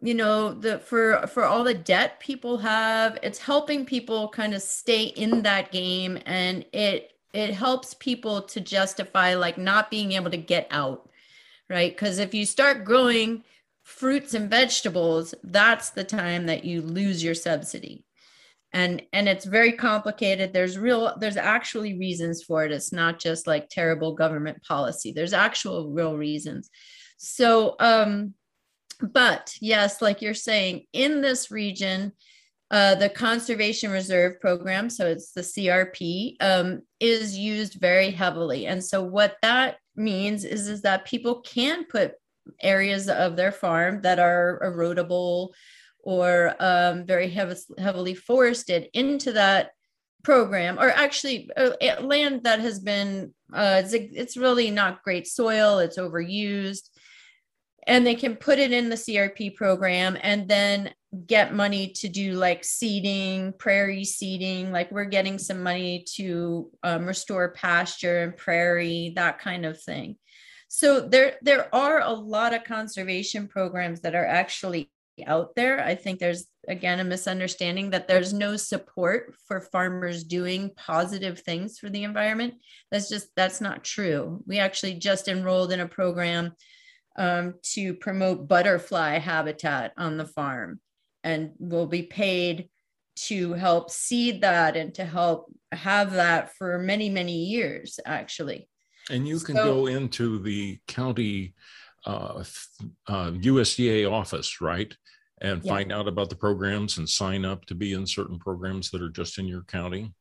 you 0.00 0.14
know 0.14 0.52
the 0.52 0.78
for 0.78 1.26
for 1.26 1.44
all 1.44 1.64
the 1.64 1.74
debt 1.74 2.20
people 2.20 2.58
have 2.58 3.18
it's 3.22 3.38
helping 3.38 3.84
people 3.84 4.28
kind 4.28 4.54
of 4.54 4.62
stay 4.62 5.04
in 5.04 5.42
that 5.42 5.72
game 5.72 6.18
and 6.26 6.64
it 6.72 7.12
it 7.32 7.52
helps 7.52 7.94
people 7.94 8.42
to 8.42 8.60
justify 8.60 9.34
like 9.34 9.58
not 9.58 9.90
being 9.90 10.12
able 10.12 10.30
to 10.30 10.36
get 10.36 10.66
out 10.70 11.08
right? 11.68 11.94
Because 11.94 12.18
if 12.18 12.34
you 12.34 12.46
start 12.46 12.84
growing 12.84 13.44
fruits 13.82 14.34
and 14.34 14.50
vegetables 14.50 15.34
that's 15.42 15.90
the 15.90 16.04
time 16.04 16.46
that 16.46 16.64
you 16.64 16.82
lose 16.82 17.22
your 17.22 17.34
subsidy. 17.34 18.04
And 18.72 19.02
and 19.14 19.28
it's 19.28 19.46
very 19.46 19.72
complicated. 19.72 20.52
There's 20.52 20.76
real 20.76 21.16
there's 21.18 21.38
actually 21.38 21.98
reasons 21.98 22.42
for 22.42 22.64
it. 22.66 22.72
It's 22.72 22.92
not 22.92 23.18
just 23.18 23.46
like 23.46 23.70
terrible 23.70 24.14
government 24.14 24.62
policy. 24.62 25.12
There's 25.12 25.32
actual 25.32 25.90
real 25.90 26.16
reasons. 26.16 26.68
So 27.16 27.76
um 27.80 28.34
but 29.00 29.54
yes 29.60 30.02
like 30.02 30.20
you're 30.20 30.34
saying 30.34 30.84
in 30.92 31.20
this 31.20 31.50
region 31.50 32.12
uh, 32.70 32.94
the 32.96 33.08
conservation 33.08 33.90
reserve 33.90 34.38
program 34.40 34.90
so 34.90 35.06
it's 35.06 35.32
the 35.32 35.40
crp 35.40 36.36
um, 36.40 36.82
is 37.00 37.36
used 37.36 37.74
very 37.74 38.10
heavily. 38.10 38.66
And 38.66 38.84
so 38.84 39.02
what 39.02 39.36
that 39.42 39.76
means 39.96 40.44
is 40.44 40.68
is 40.68 40.82
that 40.82 41.04
people 41.04 41.40
can 41.40 41.84
put 41.84 42.14
areas 42.62 43.08
of 43.08 43.36
their 43.36 43.52
farm 43.52 44.00
that 44.02 44.18
are 44.18 44.60
erodible 44.64 45.50
or 46.02 46.54
um, 46.60 47.04
very 47.04 47.28
heavy, 47.28 47.56
heavily 47.76 48.14
forested 48.14 48.88
into 48.94 49.32
that 49.32 49.70
program 50.24 50.78
or 50.78 50.90
actually 50.90 51.50
uh, 51.56 51.70
land 52.00 52.42
that 52.44 52.60
has 52.60 52.80
been 52.80 53.32
uh, 53.52 53.82
it's, 53.84 53.92
it's 53.92 54.36
really 54.36 54.70
not 54.70 55.02
great 55.02 55.26
soil 55.26 55.78
it's 55.78 55.98
overused 55.98 56.90
and 57.86 58.06
they 58.06 58.14
can 58.14 58.36
put 58.36 58.58
it 58.58 58.72
in 58.72 58.88
the 58.88 58.96
crp 58.96 59.54
program 59.54 60.16
and 60.22 60.48
then 60.48 60.92
get 61.26 61.54
money 61.54 61.88
to 61.88 62.08
do 62.08 62.32
like 62.34 62.64
seeding 62.64 63.52
prairie 63.58 64.04
seeding 64.04 64.70
like 64.72 64.90
we're 64.90 65.04
getting 65.04 65.38
some 65.38 65.62
money 65.62 66.04
to 66.06 66.70
um, 66.82 67.06
restore 67.06 67.50
pasture 67.52 68.22
and 68.22 68.36
prairie 68.36 69.12
that 69.16 69.38
kind 69.38 69.64
of 69.64 69.80
thing 69.80 70.16
so 70.68 71.00
there 71.00 71.36
there 71.40 71.74
are 71.74 72.00
a 72.00 72.12
lot 72.12 72.52
of 72.52 72.64
conservation 72.64 73.48
programs 73.48 74.02
that 74.02 74.14
are 74.14 74.26
actually 74.26 74.90
out 75.26 75.54
there. 75.56 75.82
I 75.82 75.94
think 75.94 76.18
there's 76.18 76.46
again 76.68 77.00
a 77.00 77.04
misunderstanding 77.04 77.90
that 77.90 78.08
there's 78.08 78.32
no 78.32 78.56
support 78.56 79.34
for 79.46 79.60
farmers 79.60 80.24
doing 80.24 80.70
positive 80.76 81.40
things 81.40 81.78
for 81.78 81.88
the 81.88 82.04
environment. 82.04 82.54
That's 82.90 83.08
just 83.08 83.28
that's 83.36 83.60
not 83.60 83.84
true. 83.84 84.42
We 84.46 84.58
actually 84.58 84.94
just 84.94 85.28
enrolled 85.28 85.72
in 85.72 85.80
a 85.80 85.88
program 85.88 86.52
um, 87.18 87.54
to 87.74 87.92
promote 87.94 88.48
butterfly 88.48 89.18
habitat 89.18 89.92
on 89.98 90.16
the 90.16 90.24
farm, 90.24 90.80
and 91.24 91.52
we'll 91.58 91.86
be 91.86 92.02
paid 92.02 92.70
to 93.26 93.52
help 93.52 93.90
seed 93.90 94.40
that 94.42 94.76
and 94.76 94.94
to 94.94 95.04
help 95.04 95.52
have 95.72 96.12
that 96.12 96.54
for 96.54 96.78
many 96.78 97.10
many 97.10 97.44
years 97.44 97.98
actually. 98.06 98.68
And 99.10 99.26
you 99.26 99.40
can 99.40 99.56
so, 99.56 99.64
go 99.64 99.86
into 99.86 100.38
the 100.38 100.78
county 100.86 101.54
uh, 102.06 102.44
uh, 103.08 103.30
USDA 103.32 104.10
office, 104.10 104.60
right? 104.60 104.94
And 105.40 105.64
yeah. 105.64 105.72
find 105.72 105.92
out 105.92 106.08
about 106.08 106.30
the 106.30 106.36
programs 106.36 106.98
and 106.98 107.08
sign 107.08 107.44
up 107.44 107.64
to 107.66 107.74
be 107.74 107.92
in 107.92 108.06
certain 108.06 108.38
programs 108.38 108.90
that 108.90 109.02
are 109.02 109.08
just 109.08 109.38
in 109.38 109.46
your 109.46 109.62
county? 109.62 110.12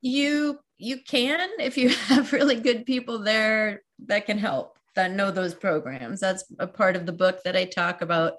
You 0.00 0.60
you 0.76 1.00
can 1.02 1.48
if 1.58 1.76
you 1.76 1.88
have 2.08 2.32
really 2.32 2.56
good 2.56 2.86
people 2.86 3.18
there 3.18 3.82
that 4.06 4.26
can 4.26 4.38
help 4.38 4.78
that 4.94 5.12
know 5.12 5.30
those 5.30 5.54
programs. 5.54 6.20
That's 6.20 6.44
a 6.58 6.66
part 6.66 6.96
of 6.96 7.06
the 7.06 7.12
book 7.12 7.42
that 7.44 7.56
I 7.56 7.64
talk 7.64 8.02
about 8.02 8.34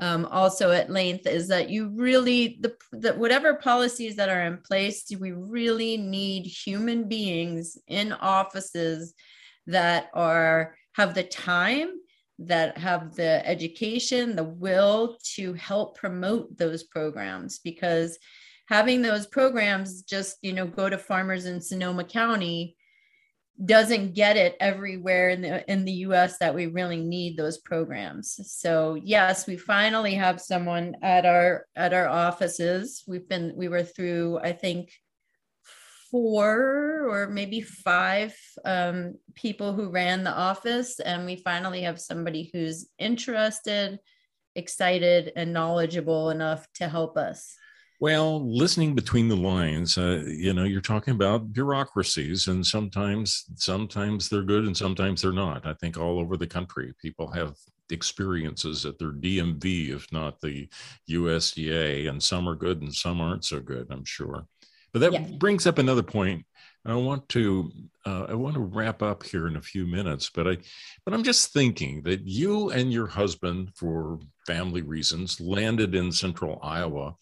um, 0.00 0.26
also 0.26 0.72
at 0.72 0.90
length 0.90 1.26
is 1.26 1.48
that 1.48 1.70
you 1.70 1.88
really 1.94 2.58
the, 2.60 2.74
the 2.92 3.14
whatever 3.14 3.54
policies 3.54 4.16
that 4.16 4.28
are 4.28 4.42
in 4.42 4.58
place 4.58 5.04
we 5.20 5.30
really 5.30 5.96
need 5.96 6.46
human 6.46 7.06
beings 7.06 7.78
in 7.86 8.12
offices 8.12 9.14
that 9.68 10.10
are 10.12 10.74
have 10.94 11.14
the 11.14 11.22
time 11.22 11.90
that 12.38 12.76
have 12.76 13.14
the 13.14 13.46
education, 13.46 14.34
the 14.34 14.44
will 14.44 15.16
to 15.36 15.52
help 15.54 15.96
promote 15.96 16.56
those 16.56 16.82
programs 16.82 17.60
because 17.60 18.18
having 18.68 19.02
those 19.02 19.26
programs 19.26 20.02
just, 20.02 20.38
you 20.42 20.52
know, 20.52 20.66
go 20.66 20.88
to 20.88 20.98
farmers 20.98 21.46
in 21.46 21.60
Sonoma 21.60 22.04
County 22.04 22.76
doesn't 23.62 24.14
get 24.14 24.36
it 24.36 24.56
everywhere 24.58 25.28
in 25.28 25.42
the 25.42 25.70
in 25.70 25.84
the 25.84 25.92
US 25.92 26.38
that 26.38 26.54
we 26.54 26.66
really 26.66 27.00
need 27.00 27.36
those 27.36 27.58
programs. 27.58 28.40
So 28.50 28.94
yes, 28.94 29.46
we 29.46 29.56
finally 29.56 30.14
have 30.14 30.40
someone 30.40 30.96
at 31.02 31.24
our 31.24 31.66
at 31.76 31.94
our 31.94 32.08
offices. 32.08 33.04
We've 33.06 33.28
been 33.28 33.52
we 33.54 33.68
were 33.68 33.84
through 33.84 34.40
I 34.42 34.52
think 34.52 34.90
four 36.10 37.08
or 37.08 37.28
maybe 37.28 37.60
five 37.60 38.36
um, 38.64 39.14
people 39.34 39.72
who 39.72 39.90
ran 39.90 40.22
the 40.22 40.32
office, 40.32 41.00
and 41.00 41.26
we 41.26 41.34
finally 41.34 41.82
have 41.82 42.00
somebody 42.00 42.50
who's 42.52 42.88
interested, 43.00 43.98
excited, 44.54 45.32
and 45.34 45.52
knowledgeable 45.52 46.30
enough 46.30 46.68
to 46.74 46.88
help 46.88 47.16
us. 47.16 47.56
Well, 48.00 48.46
listening 48.46 48.94
between 48.94 49.28
the 49.28 49.36
lines, 49.36 49.96
uh, 49.96 50.24
you 50.26 50.52
know, 50.52 50.64
you're 50.64 50.80
talking 50.80 51.14
about 51.14 51.52
bureaucracies, 51.52 52.48
and 52.48 52.66
sometimes, 52.66 53.44
sometimes 53.54 54.28
they're 54.28 54.42
good, 54.42 54.64
and 54.64 54.76
sometimes 54.76 55.22
they're 55.22 55.32
not. 55.32 55.66
I 55.66 55.74
think 55.74 55.96
all 55.96 56.18
over 56.18 56.36
the 56.36 56.46
country, 56.46 56.92
people 57.00 57.30
have 57.30 57.54
experiences 57.90 58.84
at 58.84 58.98
their 58.98 59.12
DMV, 59.12 59.90
if 59.94 60.10
not 60.12 60.40
the 60.40 60.68
USDA, 61.10 62.08
and 62.08 62.22
some 62.22 62.48
are 62.48 62.54
good 62.54 62.82
and 62.82 62.92
some 62.92 63.20
aren't 63.20 63.44
so 63.44 63.60
good. 63.60 63.86
I'm 63.90 64.04
sure. 64.04 64.46
But 64.92 65.00
that 65.00 65.12
yeah. 65.12 65.20
brings 65.38 65.66
up 65.66 65.78
another 65.78 66.02
point. 66.02 66.44
I 66.86 66.94
want 66.94 67.28
to 67.30 67.72
uh, 68.04 68.26
I 68.28 68.34
want 68.34 68.54
to 68.54 68.60
wrap 68.60 69.00
up 69.02 69.22
here 69.22 69.46
in 69.46 69.56
a 69.56 69.62
few 69.62 69.86
minutes, 69.86 70.30
but 70.34 70.46
I 70.46 70.58
but 71.04 71.14
I'm 71.14 71.22
just 71.22 71.52
thinking 71.52 72.02
that 72.02 72.26
you 72.26 72.70
and 72.70 72.92
your 72.92 73.06
husband, 73.06 73.70
for 73.74 74.18
family 74.46 74.82
reasons, 74.82 75.40
landed 75.40 75.94
in 75.94 76.12
central 76.12 76.60
Iowa 76.62 77.14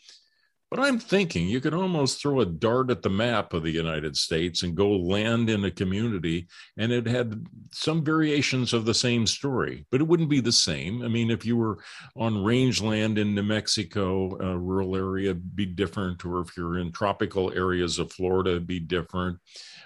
but 0.72 0.80
I'm 0.80 0.98
thinking 0.98 1.48
you 1.48 1.60
could 1.60 1.74
almost 1.74 2.22
throw 2.22 2.40
a 2.40 2.46
dart 2.46 2.90
at 2.90 3.02
the 3.02 3.10
map 3.10 3.52
of 3.52 3.62
the 3.62 3.70
United 3.70 4.16
States 4.16 4.62
and 4.62 4.74
go 4.74 4.96
land 4.96 5.50
in 5.50 5.66
a 5.66 5.70
community, 5.70 6.48
and 6.78 6.90
it 6.90 7.06
had 7.06 7.46
some 7.72 8.02
variations 8.02 8.72
of 8.72 8.86
the 8.86 8.94
same 8.94 9.26
story, 9.26 9.84
but 9.90 10.00
it 10.00 10.08
wouldn't 10.08 10.30
be 10.30 10.40
the 10.40 10.50
same. 10.50 11.02
I 11.02 11.08
mean, 11.08 11.30
if 11.30 11.44
you 11.44 11.58
were 11.58 11.80
on 12.16 12.42
rangeland 12.42 13.18
in 13.18 13.34
New 13.34 13.42
Mexico, 13.42 14.34
a 14.40 14.56
rural 14.56 14.96
area, 14.96 15.34
be 15.34 15.66
different, 15.66 16.24
or 16.24 16.40
if 16.40 16.56
you're 16.56 16.78
in 16.78 16.90
tropical 16.90 17.52
areas 17.52 17.98
of 17.98 18.10
Florida, 18.10 18.58
be 18.58 18.80
different. 18.80 19.40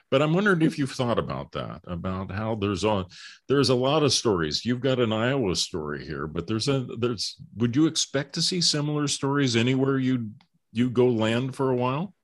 But 0.08 0.22
I'm 0.22 0.34
wondering 0.34 0.62
if 0.62 0.78
you've 0.78 0.92
thought 0.92 1.18
about 1.18 1.50
that, 1.52 1.80
about 1.88 2.30
how 2.30 2.54
there's 2.54 2.84
a 2.84 3.06
there's 3.48 3.70
a 3.70 3.74
lot 3.74 4.04
of 4.04 4.12
stories. 4.12 4.64
You've 4.64 4.80
got 4.80 5.00
an 5.00 5.12
Iowa 5.12 5.56
story 5.56 6.06
here, 6.06 6.28
but 6.28 6.46
there's 6.46 6.68
a 6.68 6.86
there's. 7.00 7.34
Would 7.56 7.74
you 7.74 7.86
expect 7.86 8.32
to 8.34 8.42
see 8.42 8.60
similar 8.60 9.08
stories 9.08 9.56
anywhere 9.56 9.98
you 9.98 10.30
you 10.72 10.90
go 10.90 11.06
land 11.08 11.54
for 11.54 11.70
a 11.70 11.76
while? 11.76 12.14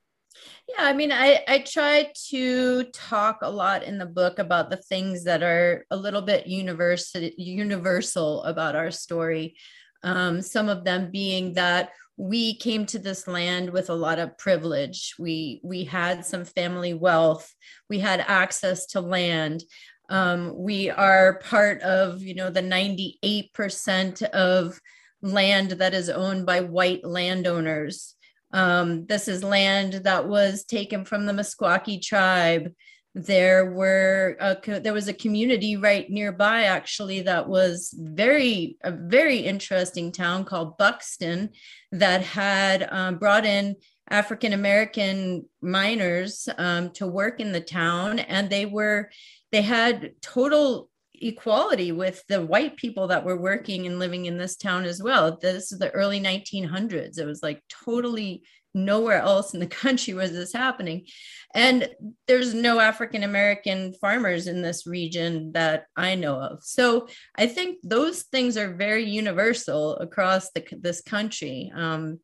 Yeah, 0.69 0.85
I 0.85 0.93
mean, 0.93 1.13
I, 1.13 1.43
I 1.47 1.59
try 1.59 2.13
to 2.31 2.85
talk 2.85 3.41
a 3.43 3.51
lot 3.51 3.83
in 3.83 3.99
the 3.99 4.07
book 4.07 4.39
about 4.39 4.71
the 4.71 4.77
things 4.77 5.25
that 5.25 5.43
are 5.43 5.85
a 5.91 5.97
little 5.97 6.23
bit 6.23 6.47
universal, 6.47 7.29
universal 7.37 8.43
about 8.45 8.77
our 8.77 8.91
story. 8.91 9.57
Um, 10.03 10.41
some 10.41 10.69
of 10.69 10.85
them 10.85 11.11
being 11.11 11.55
that 11.55 11.91
we 12.17 12.55
came 12.57 12.87
to 12.87 12.99
this 12.99 13.27
land 13.27 13.71
with 13.71 13.91
a 13.91 13.95
lot 13.95 14.19
of 14.19 14.37
privilege. 14.39 15.15
We 15.19 15.61
we 15.65 15.85
had 15.85 16.25
some 16.25 16.45
family 16.45 16.95
wealth. 16.95 17.53
We 17.89 17.99
had 17.99 18.21
access 18.21 18.87
to 18.89 19.01
land. 19.01 19.65
Um, 20.09 20.53
we 20.55 20.91
are 20.91 21.39
part 21.41 21.81
of 21.83 22.23
you 22.23 22.35
know 22.35 22.51
the 22.51 22.61
98% 22.63 24.23
of 24.23 24.81
land 25.23 25.73
that 25.73 25.95
is 25.95 26.11
owned 26.11 26.47
by 26.47 26.61
white 26.61 27.05
landowners. 27.05 28.15
Um, 28.53 29.07
this 29.07 29.29
is 29.29 29.43
land 29.43 29.95
that 30.05 30.29
was 30.29 30.65
taken 30.65 31.05
from 31.05 31.27
the 31.27 31.33
Meskwaki 31.33 32.01
tribe. 32.01 32.73
There 33.15 33.71
were 33.71 34.37
a, 34.41 34.81
there 34.81 34.95
was 34.95 35.09
a 35.09 35.15
community 35.15 35.77
right 35.77 36.09
nearby 36.09 36.65
actually 36.65 37.23
that 37.23 37.47
was 37.49 37.95
very 37.99 38.79
a 38.83 38.91
very 38.91 39.39
interesting 39.39 40.13
town 40.13 40.45
called 40.45 40.79
Buxton 40.79 41.51
that 41.93 42.23
had 42.23 42.89
um, 42.91 43.19
brought 43.19 43.45
in 43.45 43.77
African 44.09 44.53
American 44.53 45.47
miners 45.61 46.49
um, 46.59 46.91
to 46.93 47.07
work 47.07 47.41
in 47.41 47.53
the 47.53 47.61
town, 47.61 48.19
and 48.19 48.49
they 48.49 48.67
were 48.67 49.11
they 49.53 49.63
had 49.63 50.13
total 50.21 50.89
equality 51.23 51.93
with 51.93 52.25
the 52.29 52.45
white 52.45 52.77
people 52.77 53.09
that 53.09 53.25
were 53.25 53.41
working 53.41 53.87
and 53.87 53.99
living 53.99 54.27
in 54.27 54.39
this 54.39 54.57
town 54.57 54.85
as 54.85 55.03
well. 55.03 55.39
This 55.41 55.73
is 55.73 55.79
the 55.79 55.91
early 55.91 56.21
1900s. 56.21 57.19
It 57.19 57.25
was 57.25 57.43
like 57.43 57.63
totally 57.69 58.43
nowhere 58.75 59.21
else 59.21 59.55
in 59.55 59.61
the 59.61 59.67
country 59.85 60.15
was 60.15 60.33
this 60.33 60.53
happening. 60.53 61.07
And 61.55 61.89
there's 62.27 62.55
no 62.55 62.81
African 62.81 63.23
American 63.23 63.93
farmers 63.95 64.47
in 64.47 64.63
this 64.63 64.87
region 64.87 65.53
that 65.53 65.87
I 65.97 66.15
know 66.15 66.41
of. 66.41 66.63
So 66.63 67.09
I 67.37 67.47
think 67.47 67.79
those 67.83 68.23
things 68.23 68.57
are 68.57 68.73
very 68.73 69.05
universal 69.05 69.97
across 69.97 70.51
the, 70.51 70.65
this 70.81 71.03
country. 71.03 71.73
Um, 71.75 72.21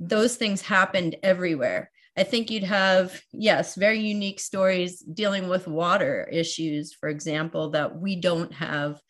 those 0.00 0.36
things 0.36 0.60
happened 0.60 1.16
everywhere. 1.22 1.90
I 2.18 2.24
think 2.24 2.50
you'd 2.50 2.64
have, 2.64 3.20
yes, 3.32 3.76
very 3.76 4.00
unique 4.00 4.40
stories 4.40 4.98
dealing 4.98 5.48
with 5.48 5.68
water 5.68 6.28
issues, 6.32 6.92
for 6.92 7.08
example, 7.08 7.70
that 7.70 7.96
we 7.96 8.16
don't 8.16 8.52
have 8.54 9.00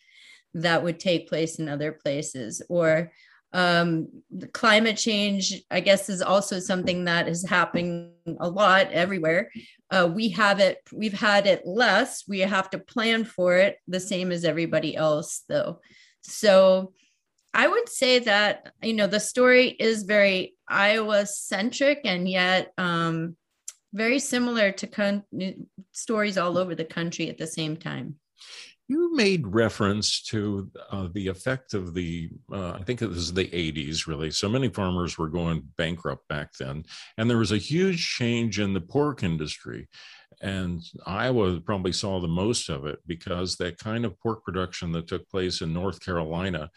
that 0.52 0.82
would 0.82 1.00
take 1.00 1.28
place 1.28 1.58
in 1.58 1.70
other 1.70 1.92
places. 1.92 2.60
Or 2.68 3.10
um, 3.54 4.08
climate 4.52 4.98
change, 4.98 5.54
I 5.70 5.80
guess, 5.80 6.10
is 6.10 6.20
also 6.20 6.60
something 6.60 7.06
that 7.06 7.28
is 7.28 7.48
happening 7.48 8.12
a 8.40 8.48
lot 8.48 8.92
everywhere. 8.92 9.50
Uh, 9.90 10.10
we 10.14 10.28
have 10.30 10.60
it, 10.60 10.78
we've 10.92 11.18
had 11.18 11.46
it 11.46 11.66
less. 11.66 12.24
We 12.28 12.40
have 12.40 12.68
to 12.70 12.78
plan 12.78 13.24
for 13.24 13.56
it 13.56 13.78
the 13.88 14.00
same 14.00 14.30
as 14.32 14.44
everybody 14.44 14.94
else, 14.94 15.44
though. 15.48 15.80
So, 16.20 16.92
I 17.54 17.66
would 17.66 17.88
say 17.88 18.20
that 18.20 18.72
you 18.82 18.94
know 18.94 19.06
the 19.06 19.20
story 19.20 19.68
is 19.68 20.02
very 20.02 20.54
Iowa 20.68 21.26
centric 21.26 22.00
and 22.04 22.28
yet 22.28 22.72
um, 22.78 23.37
very 23.92 24.18
similar 24.18 24.72
to 24.72 24.87
con- 24.87 25.24
stories 25.92 26.38
all 26.38 26.58
over 26.58 26.74
the 26.74 26.84
country 26.84 27.28
at 27.28 27.38
the 27.38 27.46
same 27.46 27.76
time. 27.76 28.16
You 28.90 29.14
made 29.14 29.46
reference 29.46 30.22
to 30.24 30.70
uh, 30.90 31.08
the 31.12 31.28
effect 31.28 31.74
of 31.74 31.92
the, 31.92 32.30
uh, 32.50 32.70
I 32.70 32.82
think 32.84 33.02
it 33.02 33.08
was 33.08 33.32
the 33.34 33.44
80s, 33.44 34.06
really. 34.06 34.30
So 34.30 34.48
many 34.48 34.70
farmers 34.70 35.18
were 35.18 35.28
going 35.28 35.62
bankrupt 35.76 36.26
back 36.28 36.54
then. 36.58 36.84
And 37.18 37.28
there 37.28 37.37
was 37.37 37.52
a 37.52 37.58
huge 37.58 38.02
change 38.16 38.58
in 38.58 38.72
the 38.72 38.80
pork 38.80 39.22
industry. 39.22 39.88
And 40.40 40.80
Iowa 41.04 41.61
probably 41.61 41.92
saw 41.92 42.18
the 42.18 42.28
most 42.28 42.70
of 42.70 42.87
it 42.87 43.00
because 43.06 43.56
that 43.56 43.78
kind 43.78 44.06
of 44.06 44.18
pork 44.20 44.42
production 44.42 44.92
that 44.92 45.08
took 45.08 45.28
place 45.28 45.61
in 45.61 45.74
North 45.74 46.00
Carolina, 46.00 46.70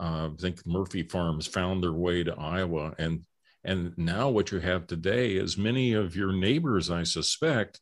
uh, 0.00 0.30
I 0.32 0.36
think 0.38 0.66
Murphy 0.66 1.02
Farms 1.02 1.46
found 1.46 1.82
their 1.82 1.92
way 1.92 2.24
to 2.24 2.38
Iowa. 2.38 2.94
And 2.98 3.24
and 3.64 3.92
now 3.98 4.28
what 4.28 4.52
you 4.52 4.60
have 4.60 4.86
today 4.86 5.32
is 5.32 5.58
many 5.58 5.92
of 5.92 6.14
your 6.14 6.32
neighbors, 6.32 6.90
I 6.90 7.02
suspect, 7.02 7.80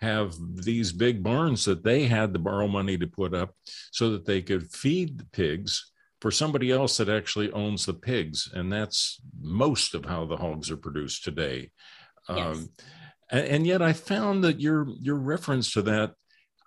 have 0.00 0.34
these 0.54 0.92
big 0.92 1.22
barns 1.22 1.64
that 1.66 1.84
they 1.84 2.04
had 2.04 2.32
to 2.32 2.38
borrow 2.38 2.66
money 2.66 2.96
to 2.98 3.06
put 3.06 3.34
up 3.34 3.54
so 3.92 4.10
that 4.10 4.24
they 4.24 4.40
could 4.42 4.72
feed 4.72 5.18
the 5.18 5.26
pigs 5.26 5.92
for 6.20 6.30
somebody 6.30 6.72
else 6.72 6.96
that 6.96 7.08
actually 7.08 7.52
owns 7.52 7.86
the 7.86 7.94
pigs. 7.94 8.50
And 8.52 8.72
that's 8.72 9.20
most 9.40 9.94
of 9.94 10.04
how 10.04 10.24
the 10.24 10.36
hogs 10.36 10.70
are 10.70 10.76
produced 10.76 11.24
today. 11.24 11.70
Yes. 12.28 12.56
Um, 12.56 12.68
and, 13.30 13.46
and 13.46 13.66
yet 13.66 13.82
I 13.82 13.92
found 13.92 14.44
that 14.44 14.60
your 14.60 14.88
your 14.98 15.16
reference 15.16 15.72
to 15.72 15.82
that 15.82 16.14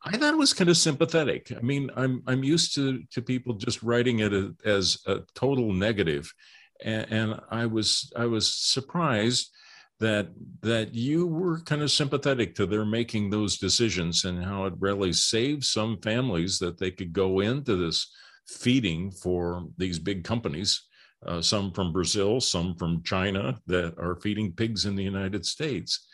I 0.04 0.18
thought 0.18 0.34
it 0.34 0.38
was 0.38 0.54
kind 0.54 0.70
of 0.70 0.78
sympathetic. 0.78 1.52
I 1.56 1.62
mean, 1.62 1.92
I'm 1.96 2.24
I'm 2.28 2.44
used 2.44 2.74
to 2.76 3.04
to 3.12 3.22
people 3.22 3.54
just 3.54 3.84
writing 3.84 4.20
it 4.20 4.34
as 4.66 4.98
a 5.06 5.20
total 5.36 5.74
negative, 5.74 6.34
and, 6.84 7.12
and 7.12 7.40
I 7.50 7.66
was 7.68 8.12
I 8.16 8.26
was 8.26 8.52
surprised 8.54 9.52
that 10.02 10.30
that 10.62 10.96
you 10.96 11.28
were 11.28 11.62
kind 11.62 11.84
of 11.84 11.92
sympathetic 11.92 12.56
to 12.56 12.66
their 12.66 12.86
making 12.86 13.30
those 13.30 13.60
decisions 13.60 14.26
and 14.26 14.44
how 14.44 14.66
it 14.66 14.74
really 14.80 15.14
saved 15.14 15.64
some 15.64 15.98
families 16.02 16.58
that 16.58 16.80
they 16.80 16.90
could 16.90 17.14
go 17.14 17.40
into 17.40 17.76
this 17.76 18.12
feeding 18.48 19.12
for 19.12 19.68
these 19.78 20.00
big 20.00 20.24
companies 20.24 20.88
uh, 21.28 21.40
some 21.40 21.72
from 21.72 21.94
brazil 21.94 22.42
some 22.42 22.74
from 22.76 23.04
china 23.04 23.58
that 23.68 23.94
are 24.00 24.20
feeding 24.22 24.52
pigs 24.52 24.86
in 24.86 24.96
the 24.96 25.04
united 25.04 25.46
states 25.46 26.08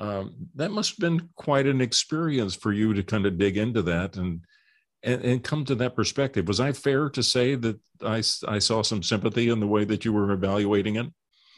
um, 0.00 0.34
that 0.54 0.70
must 0.70 0.92
have 0.92 0.98
been 0.98 1.28
quite 1.36 1.66
an 1.66 1.82
experience 1.82 2.54
for 2.54 2.72
you 2.72 2.94
to 2.94 3.02
kind 3.02 3.26
of 3.26 3.38
dig 3.38 3.58
into 3.58 3.82
that 3.82 4.16
and, 4.16 4.40
and 5.02 5.22
and 5.22 5.44
come 5.44 5.64
to 5.66 5.74
that 5.76 5.94
perspective. 5.94 6.48
Was 6.48 6.58
i 6.58 6.72
fair 6.72 7.10
to 7.10 7.22
say 7.22 7.54
that 7.54 7.78
i 8.02 8.22
i 8.48 8.58
saw 8.58 8.82
some 8.82 9.02
sympathy 9.02 9.50
in 9.50 9.60
the 9.60 9.66
way 9.66 9.84
that 9.84 10.04
you 10.04 10.12
were 10.12 10.32
evaluating 10.32 10.96
it? 10.96 11.06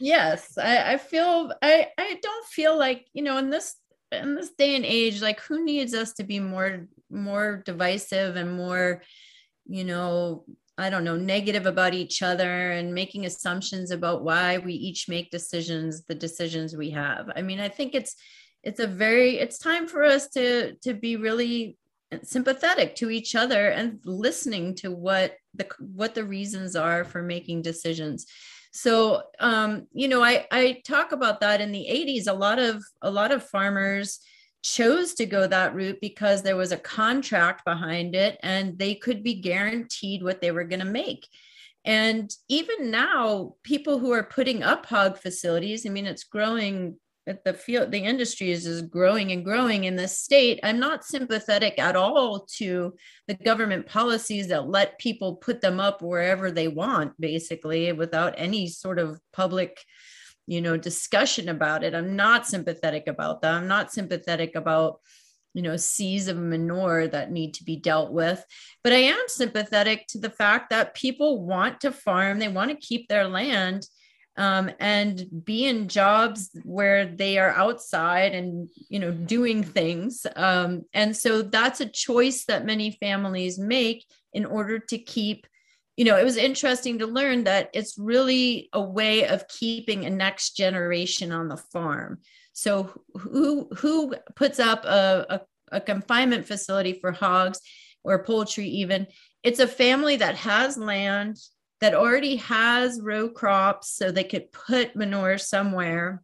Yes 0.00 0.59
I, 0.59 0.94
I 0.94 0.96
feel 0.98 1.52
i 1.62 1.88
i 1.96 2.18
don't 2.20 2.46
feel 2.48 2.76
like 2.76 3.07
you 3.12 3.22
know 3.22 3.38
in 3.38 3.48
this 3.48 3.76
in 4.11 4.35
this 4.35 4.50
day 4.50 4.76
and 4.76 4.85
age 4.85 5.22
like 5.22 5.40
who 5.40 5.64
needs 5.64 5.94
us 5.94 6.12
to 6.14 6.24
be 6.24 6.40
more 6.40 6.88
more 7.11 7.62
divisive 7.64 8.37
and 8.37 8.57
more 8.57 9.02
you 9.66 9.85
know 9.85 10.44
i 10.83 10.90
don't 10.90 11.05
know 11.05 11.16
negative 11.16 11.66
about 11.66 11.95
each 11.95 12.23
other 12.23 12.73
and 12.73 12.95
making 12.95 13.27
assumptions 13.27 13.90
about 13.90 14.25
why 14.25 14.59
we 14.59 14.75
each 14.75 15.09
make 15.09 15.31
decisions 15.31 16.05
the 16.05 16.14
decisions 16.14 16.77
we 16.77 16.90
have 16.90 17.31
i 17.37 17.42
mean 17.42 17.61
i 17.61 17.68
think 17.68 17.95
it's 17.95 18.16
it's 18.62 18.81
a 18.81 18.87
very 18.87 19.38
it's 19.38 19.59
time 19.59 19.87
for 19.87 20.05
us 20.05 20.29
to 20.29 20.75
to 20.83 20.95
be 20.95 21.16
really 21.16 21.77
sympathetic 22.23 22.95
to 22.95 23.09
each 23.09 23.35
other 23.35 23.68
and 23.68 23.99
listening 24.05 24.75
to 24.75 24.90
what 24.90 25.35
the 25.55 25.66
what 25.79 26.14
the 26.14 26.25
reasons 26.25 26.77
are 26.77 27.05
for 27.05 27.23
making 27.23 27.62
decisions 27.62 28.27
so, 28.75 29.25
um, 29.38 29.87
you 29.92 30.09
know, 30.09 30.23
I, 30.23 30.47
I 30.51 30.81
talk 30.87 31.12
about 31.12 31.40
that 31.40 31.61
in 31.61 31.73
the 31.73 31.87
80s. 31.90 32.27
A 32.27 32.33
lot 32.33 32.59
of 32.59 32.83
a 33.03 33.11
lot 33.11 33.31
of 33.31 33.45
farmers 33.45 34.21
chose 34.62 35.14
to 35.14 35.27
go 35.27 35.46
that 35.46 35.75
route 35.75 35.98
because 36.01 36.42
there 36.42 36.57
was 36.57 36.72
a 36.72 36.77
contract 36.77 37.64
behind 37.64 38.14
it 38.14 38.38
and 38.42 38.79
they 38.79 38.94
could 38.94 39.22
be 39.22 39.35
guaranteed 39.35 40.22
what 40.22 40.40
they 40.40 40.51
were 40.51 40.64
going 40.64 40.81
to 40.81 40.87
make. 40.87 41.27
And 41.85 42.33
even 42.48 42.92
now, 42.92 43.57
people 43.64 43.98
who 43.98 44.12
are 44.12 44.22
putting 44.22 44.62
up 44.62 44.87
hog 44.87 45.18
facilities, 45.18 45.85
I 45.85 45.90
mean, 45.90 46.07
it's 46.07 46.25
growing 46.25 46.96
the 47.44 47.55
field 47.55 47.92
the 47.92 47.98
industry 47.98 48.51
is, 48.51 48.66
is 48.66 48.83
growing 48.83 49.31
and 49.31 49.44
growing 49.44 49.85
in 49.85 49.94
this 49.94 50.18
state 50.18 50.59
i'm 50.64 50.81
not 50.81 51.05
sympathetic 51.05 51.79
at 51.79 51.94
all 51.94 52.40
to 52.40 52.92
the 53.29 53.35
government 53.35 53.87
policies 53.87 54.48
that 54.48 54.68
let 54.68 54.98
people 54.98 55.37
put 55.37 55.61
them 55.61 55.79
up 55.79 56.03
wherever 56.03 56.51
they 56.51 56.66
want 56.66 57.12
basically 57.20 57.92
without 57.92 58.35
any 58.37 58.66
sort 58.66 58.98
of 58.98 59.20
public 59.33 59.85
you 60.46 60.61
know 60.61 60.76
discussion 60.76 61.48
about 61.48 61.85
it. 61.85 61.94
I'm 61.94 62.16
not 62.16 62.46
sympathetic 62.46 63.07
about 63.07 63.42
that. 63.42 63.55
I'm 63.55 63.68
not 63.68 63.92
sympathetic 63.92 64.55
about 64.55 65.00
you 65.55 65.62
know 65.62 65.76
seas 65.76 66.28
of 66.28 66.37
manure 66.37 67.07
that 67.09 67.31
need 67.31 67.55
to 67.55 67.64
be 67.64 67.76
dealt 67.76 68.12
with. 68.12 68.44
But 68.83 68.92
i 68.92 68.96
am 68.96 69.24
sympathetic 69.26 70.07
to 70.09 70.18
the 70.18 70.31
fact 70.31 70.70
that 70.70 70.94
people 70.94 71.44
want 71.44 71.81
to 71.81 71.92
farm. 71.92 72.38
They 72.38 72.48
want 72.48 72.70
to 72.70 72.87
keep 72.87 73.09
their 73.09 73.28
land 73.28 73.87
um, 74.37 74.70
and 74.81 75.26
be 75.44 75.66
in 75.66 75.88
jobs 75.88 76.50
where 76.64 77.05
they 77.05 77.38
are 77.38 77.50
outside 77.50 78.35
and 78.35 78.68
you 78.88 78.98
know 78.98 79.12
doing 79.12 79.62
things. 79.62 80.26
Um, 80.37 80.83
and 80.92 81.16
so 81.16 81.42
that's 81.42 81.81
a 81.81 81.87
choice 81.87 82.44
that 82.46 82.66
many 82.66 82.92
families 83.00 83.59
make 83.59 84.07
in 84.33 84.46
order 84.46 84.78
to 84.78 84.98
keep 84.98 85.46
you 86.03 86.09
know 86.11 86.19
it 86.19 86.25
was 86.25 86.37
interesting 86.37 86.99
to 86.99 87.07
learn 87.07 87.45
that 87.45 87.71
it's 87.73 87.97
really 87.97 88.69
a 88.73 88.83
way 88.83 89.25
of 89.25 89.47
keeping 89.47 90.05
a 90.05 90.11
next 90.11 90.57
generation 90.57 91.31
on 91.31 91.47
the 91.47 91.57
farm. 91.57 92.19
So 92.53 92.91
who 93.15 93.69
who 93.77 94.17
puts 94.35 94.59
up 94.59 94.85
a, 94.85 95.27
a, 95.31 95.77
a 95.77 95.81
confinement 95.81 96.49
facility 96.49 96.95
for 96.95 97.12
hogs 97.12 97.61
or 98.03 98.25
poultry 98.25 98.67
even? 98.67 99.07
It's 99.45 99.61
a 99.61 99.69
family 99.69 100.17
that 100.17 100.35
has 100.38 100.77
land 100.77 101.37
that 101.81 101.95
already 101.95 102.35
has 102.35 103.01
row 103.01 103.29
crops 103.29 103.91
so 103.97 104.11
they 104.11 104.25
could 104.25 104.51
put 104.51 104.97
manure 104.97 105.38
somewhere 105.38 106.21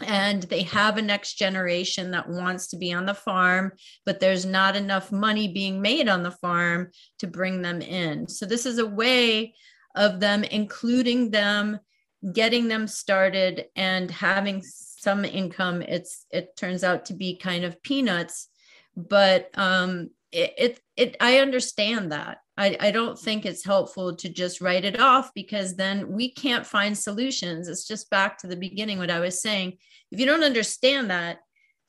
and 0.00 0.42
they 0.44 0.62
have 0.62 0.96
a 0.96 1.02
next 1.02 1.34
generation 1.34 2.12
that 2.12 2.28
wants 2.28 2.68
to 2.68 2.76
be 2.76 2.92
on 2.92 3.06
the 3.06 3.14
farm, 3.14 3.72
but 4.06 4.20
there's 4.20 4.46
not 4.46 4.74
enough 4.74 5.12
money 5.12 5.52
being 5.52 5.82
made 5.82 6.08
on 6.08 6.22
the 6.22 6.30
farm 6.30 6.90
to 7.18 7.26
bring 7.26 7.62
them 7.62 7.82
in. 7.82 8.28
So, 8.28 8.46
this 8.46 8.66
is 8.66 8.78
a 8.78 8.86
way 8.86 9.54
of 9.94 10.20
them 10.20 10.44
including 10.44 11.30
them, 11.30 11.78
getting 12.32 12.68
them 12.68 12.86
started, 12.86 13.66
and 13.76 14.10
having 14.10 14.62
some 14.62 15.24
income. 15.24 15.82
It's 15.82 16.26
it 16.30 16.56
turns 16.56 16.84
out 16.84 17.06
to 17.06 17.14
be 17.14 17.36
kind 17.36 17.64
of 17.64 17.82
peanuts, 17.82 18.48
but 18.96 19.50
um, 19.54 20.10
it, 20.30 20.54
it, 20.56 20.80
it 20.96 21.16
I 21.20 21.38
understand 21.38 22.12
that. 22.12 22.38
I, 22.56 22.76
I 22.80 22.90
don't 22.90 23.18
think 23.18 23.46
it's 23.46 23.64
helpful 23.64 24.14
to 24.16 24.28
just 24.28 24.60
write 24.60 24.84
it 24.84 25.00
off 25.00 25.32
because 25.34 25.74
then 25.74 26.12
we 26.12 26.30
can't 26.30 26.66
find 26.66 26.96
solutions. 26.96 27.68
It's 27.68 27.86
just 27.86 28.10
back 28.10 28.38
to 28.38 28.46
the 28.46 28.56
beginning, 28.56 28.98
what 28.98 29.10
I 29.10 29.20
was 29.20 29.40
saying. 29.40 29.78
If 30.10 30.20
you 30.20 30.26
don't 30.26 30.44
understand 30.44 31.10
that, 31.10 31.38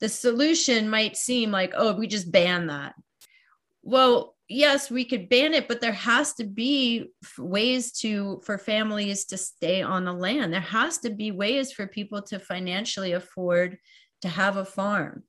the 0.00 0.08
solution 0.08 0.88
might 0.88 1.16
seem 1.16 1.50
like, 1.50 1.74
oh, 1.76 1.94
we 1.94 2.06
just 2.06 2.32
ban 2.32 2.68
that. 2.68 2.94
Well, 3.82 4.34
yes, 4.48 4.90
we 4.90 5.04
could 5.04 5.28
ban 5.28 5.52
it, 5.52 5.68
but 5.68 5.80
there 5.80 5.92
has 5.92 6.32
to 6.34 6.44
be 6.44 7.12
ways 7.38 7.92
to 8.00 8.40
for 8.44 8.56
families 8.56 9.26
to 9.26 9.36
stay 9.36 9.82
on 9.82 10.04
the 10.04 10.12
land. 10.12 10.52
There 10.52 10.60
has 10.60 10.98
to 10.98 11.10
be 11.10 11.30
ways 11.30 11.72
for 11.72 11.86
people 11.86 12.22
to 12.22 12.38
financially 12.38 13.12
afford 13.12 13.78
to 14.22 14.28
have 14.28 14.56
a 14.56 14.64
farm. 14.64 15.24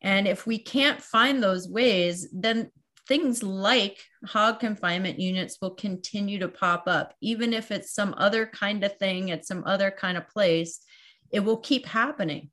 And 0.00 0.26
if 0.26 0.46
we 0.46 0.58
can't 0.58 1.00
find 1.00 1.40
those 1.40 1.68
ways, 1.68 2.28
then 2.32 2.72
things 3.08 3.42
like 3.42 3.98
hog 4.26 4.60
confinement 4.60 5.18
units 5.18 5.58
will 5.60 5.74
continue 5.74 6.38
to 6.38 6.48
pop 6.48 6.84
up 6.86 7.14
even 7.20 7.52
if 7.52 7.70
it's 7.70 7.92
some 7.92 8.14
other 8.16 8.46
kind 8.46 8.84
of 8.84 8.96
thing 8.98 9.30
at 9.30 9.44
some 9.44 9.62
other 9.66 9.90
kind 9.90 10.16
of 10.16 10.28
place 10.28 10.80
it 11.32 11.40
will 11.40 11.56
keep 11.56 11.86
happening. 11.86 12.50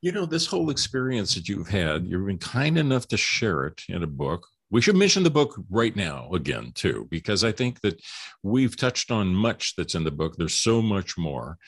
You 0.00 0.12
know 0.12 0.26
this 0.26 0.46
whole 0.46 0.70
experience 0.70 1.34
that 1.34 1.48
you've 1.48 1.68
had 1.68 2.06
you've 2.06 2.26
been 2.26 2.38
kind 2.38 2.78
enough 2.78 3.08
to 3.08 3.16
share 3.16 3.66
it 3.66 3.82
in 3.88 4.04
a 4.04 4.06
book. 4.06 4.46
We 4.70 4.80
should 4.80 4.96
mention 4.96 5.24
the 5.24 5.30
book 5.30 5.60
right 5.70 5.94
now 5.94 6.30
again 6.32 6.72
too 6.74 7.08
because 7.10 7.42
i 7.42 7.50
think 7.50 7.80
that 7.80 8.00
we've 8.42 8.76
touched 8.76 9.10
on 9.10 9.34
much 9.34 9.74
that's 9.76 9.96
in 9.96 10.04
the 10.04 10.12
book. 10.12 10.36
There's 10.36 10.54
so 10.54 10.80
much 10.80 11.18
more. 11.18 11.58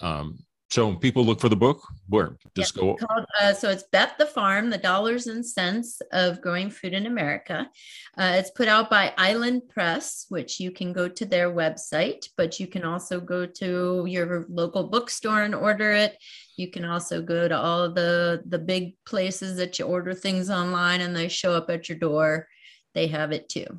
Um, 0.00 0.38
so 0.74 0.92
people 0.92 1.24
look 1.24 1.40
for 1.40 1.48
the 1.48 1.54
book 1.54 1.86
where 2.08 2.36
just 2.56 2.74
go. 2.74 2.96
Called, 2.96 3.26
uh, 3.40 3.54
so 3.54 3.70
it's 3.70 3.84
Bet 3.92 4.18
the 4.18 4.26
Farm: 4.26 4.70
The 4.70 4.78
Dollars 4.78 5.28
and 5.28 5.46
Sense 5.46 6.02
of 6.10 6.40
Growing 6.40 6.68
Food 6.68 6.94
in 6.94 7.06
America. 7.06 7.70
Uh, 8.18 8.32
it's 8.34 8.50
put 8.50 8.66
out 8.66 8.90
by 8.90 9.14
Island 9.16 9.68
Press, 9.68 10.26
which 10.30 10.58
you 10.58 10.72
can 10.72 10.92
go 10.92 11.08
to 11.08 11.24
their 11.24 11.52
website, 11.52 12.28
but 12.36 12.58
you 12.58 12.66
can 12.66 12.84
also 12.84 13.20
go 13.20 13.46
to 13.46 14.04
your 14.08 14.46
local 14.48 14.88
bookstore 14.88 15.44
and 15.44 15.54
order 15.54 15.92
it. 15.92 16.18
You 16.56 16.68
can 16.72 16.84
also 16.84 17.22
go 17.22 17.46
to 17.46 17.56
all 17.56 17.92
the 17.92 18.42
the 18.44 18.58
big 18.58 18.96
places 19.06 19.56
that 19.58 19.78
you 19.78 19.84
order 19.84 20.12
things 20.12 20.50
online, 20.50 21.02
and 21.02 21.14
they 21.14 21.28
show 21.28 21.52
up 21.52 21.70
at 21.70 21.88
your 21.88 21.98
door. 21.98 22.48
They 22.94 23.06
have 23.06 23.30
it 23.30 23.48
too. 23.48 23.78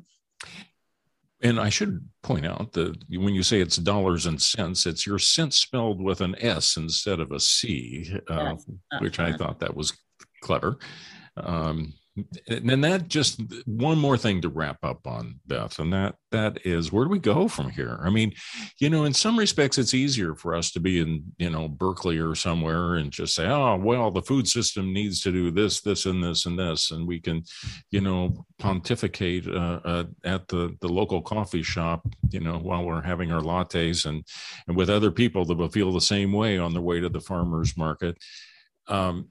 And 1.42 1.60
I 1.60 1.68
should 1.68 2.08
point 2.22 2.46
out 2.46 2.72
that 2.72 2.96
when 3.10 3.34
you 3.34 3.42
say 3.42 3.60
it's 3.60 3.76
dollars 3.76 4.26
and 4.26 4.40
sense, 4.40 4.86
it's 4.86 5.06
your 5.06 5.18
sense 5.18 5.56
spelled 5.58 6.00
with 6.00 6.22
an 6.22 6.34
S 6.40 6.76
instead 6.76 7.20
of 7.20 7.30
a 7.30 7.40
C, 7.40 8.10
uh, 8.28 8.54
which 9.00 9.20
I 9.20 9.32
thought 9.32 9.60
that 9.60 9.76
was 9.76 9.92
clever. 10.42 10.78
Um, 11.36 11.92
and 12.48 12.68
then 12.68 12.80
that 12.80 13.08
just 13.08 13.40
one 13.66 13.98
more 13.98 14.16
thing 14.16 14.40
to 14.40 14.48
wrap 14.48 14.78
up 14.82 15.06
on 15.06 15.38
beth 15.46 15.78
and 15.78 15.92
that 15.92 16.14
that 16.30 16.58
is 16.64 16.90
where 16.90 17.04
do 17.04 17.10
we 17.10 17.18
go 17.18 17.48
from 17.48 17.70
here? 17.70 17.98
I 18.02 18.10
mean 18.10 18.32
you 18.80 18.90
know 18.90 19.04
in 19.04 19.12
some 19.12 19.38
respects 19.38 19.78
it's 19.78 19.94
easier 19.94 20.34
for 20.34 20.54
us 20.54 20.70
to 20.72 20.80
be 20.80 21.00
in 21.00 21.24
you 21.38 21.50
know 21.50 21.68
berkeley 21.68 22.18
or 22.18 22.34
somewhere 22.34 22.94
and 22.94 23.10
just 23.10 23.34
say 23.34 23.46
oh 23.46 23.76
well 23.76 24.10
the 24.10 24.22
food 24.22 24.48
system 24.48 24.92
needs 24.92 25.20
to 25.22 25.32
do 25.32 25.50
this 25.50 25.80
this 25.80 26.06
and 26.06 26.22
this 26.22 26.46
and 26.46 26.58
this 26.58 26.90
and 26.90 27.06
we 27.06 27.20
can 27.20 27.42
you 27.90 28.00
know 28.00 28.46
pontificate 28.58 29.46
uh, 29.46 29.80
uh, 29.84 30.04
at 30.24 30.48
the 30.48 30.76
the 30.80 30.88
local 30.88 31.20
coffee 31.20 31.62
shop 31.62 32.06
you 32.30 32.40
know 32.40 32.58
while 32.58 32.84
we're 32.84 33.02
having 33.02 33.30
our 33.32 33.42
lattes 33.42 34.06
and 34.06 34.24
and 34.66 34.76
with 34.76 34.90
other 34.90 35.10
people 35.10 35.44
that 35.44 35.56
will 35.56 35.68
feel 35.68 35.92
the 35.92 36.00
same 36.00 36.32
way 36.32 36.58
on 36.58 36.72
their 36.72 36.82
way 36.82 37.00
to 37.00 37.08
the 37.08 37.20
farmers 37.20 37.76
market. 37.76 38.16
Um, 38.88 39.28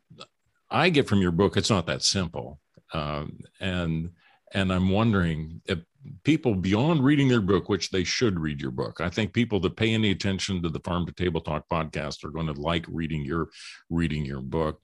I 0.70 0.90
get 0.90 1.08
from 1.08 1.22
your 1.22 1.32
book, 1.32 1.58
it's 1.58 1.70
not 1.70 1.86
that 1.88 2.04
simple 2.04 2.60
um, 2.96 3.40
and 3.60 4.10
and 4.54 4.72
I'm 4.72 4.90
wondering 4.90 5.62
if 5.66 5.80
people 6.24 6.56
beyond 6.56 7.04
reading 7.04 7.28
their 7.28 7.42
book, 7.42 7.68
which 7.68 7.90
they 7.90 8.04
should 8.04 8.40
read 8.40 8.62
your 8.62 8.72
book. 8.72 9.02
I 9.02 9.10
think 9.10 9.34
people 9.34 9.60
that 9.62 9.76
pay 9.76 9.94
any 9.94 10.12
attention 10.12 10.62
to 10.62 10.70
the 10.70 10.80
Farm 10.80 11.06
to 11.08 11.12
Table 11.12 11.42
Talk 11.42 11.68
podcast 11.70 12.24
are 12.24 12.30
going 12.30 12.48
to 12.48 12.54
like 12.54 12.86
reading 12.88 13.26
your 13.26 13.50
reading 13.90 14.26
your 14.26 14.42
book. 14.42 14.80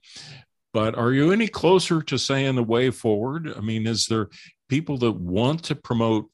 But 0.74 0.94
are 0.94 1.12
you 1.12 1.32
any 1.32 1.48
closer 1.48 2.02
to 2.02 2.18
saying 2.18 2.56
the 2.56 2.62
way 2.62 2.90
forward? 2.90 3.52
I 3.56 3.60
mean, 3.60 3.86
is 3.86 4.06
there 4.06 4.28
people 4.68 4.98
that 4.98 5.12
want 5.12 5.62
to 5.64 5.74
promote 5.74 6.28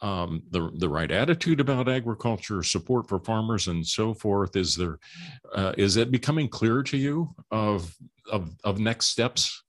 um, 0.00 0.42
the 0.50 0.70
the 0.78 0.88
right 0.88 1.10
attitude 1.10 1.60
about 1.60 1.88
agriculture, 1.88 2.62
support 2.62 3.08
for 3.08 3.20
farmers, 3.20 3.68
and 3.68 3.86
so 3.86 4.14
forth? 4.14 4.56
Is 4.56 4.74
there 4.74 4.98
uh, 5.54 5.72
is 5.78 5.96
it 5.96 6.10
becoming 6.10 6.48
clear 6.48 6.82
to 6.84 6.96
you 6.96 7.34
of 7.50 7.94
of 8.30 8.50
of 8.64 8.80
next 8.80 9.06
steps? 9.06 9.62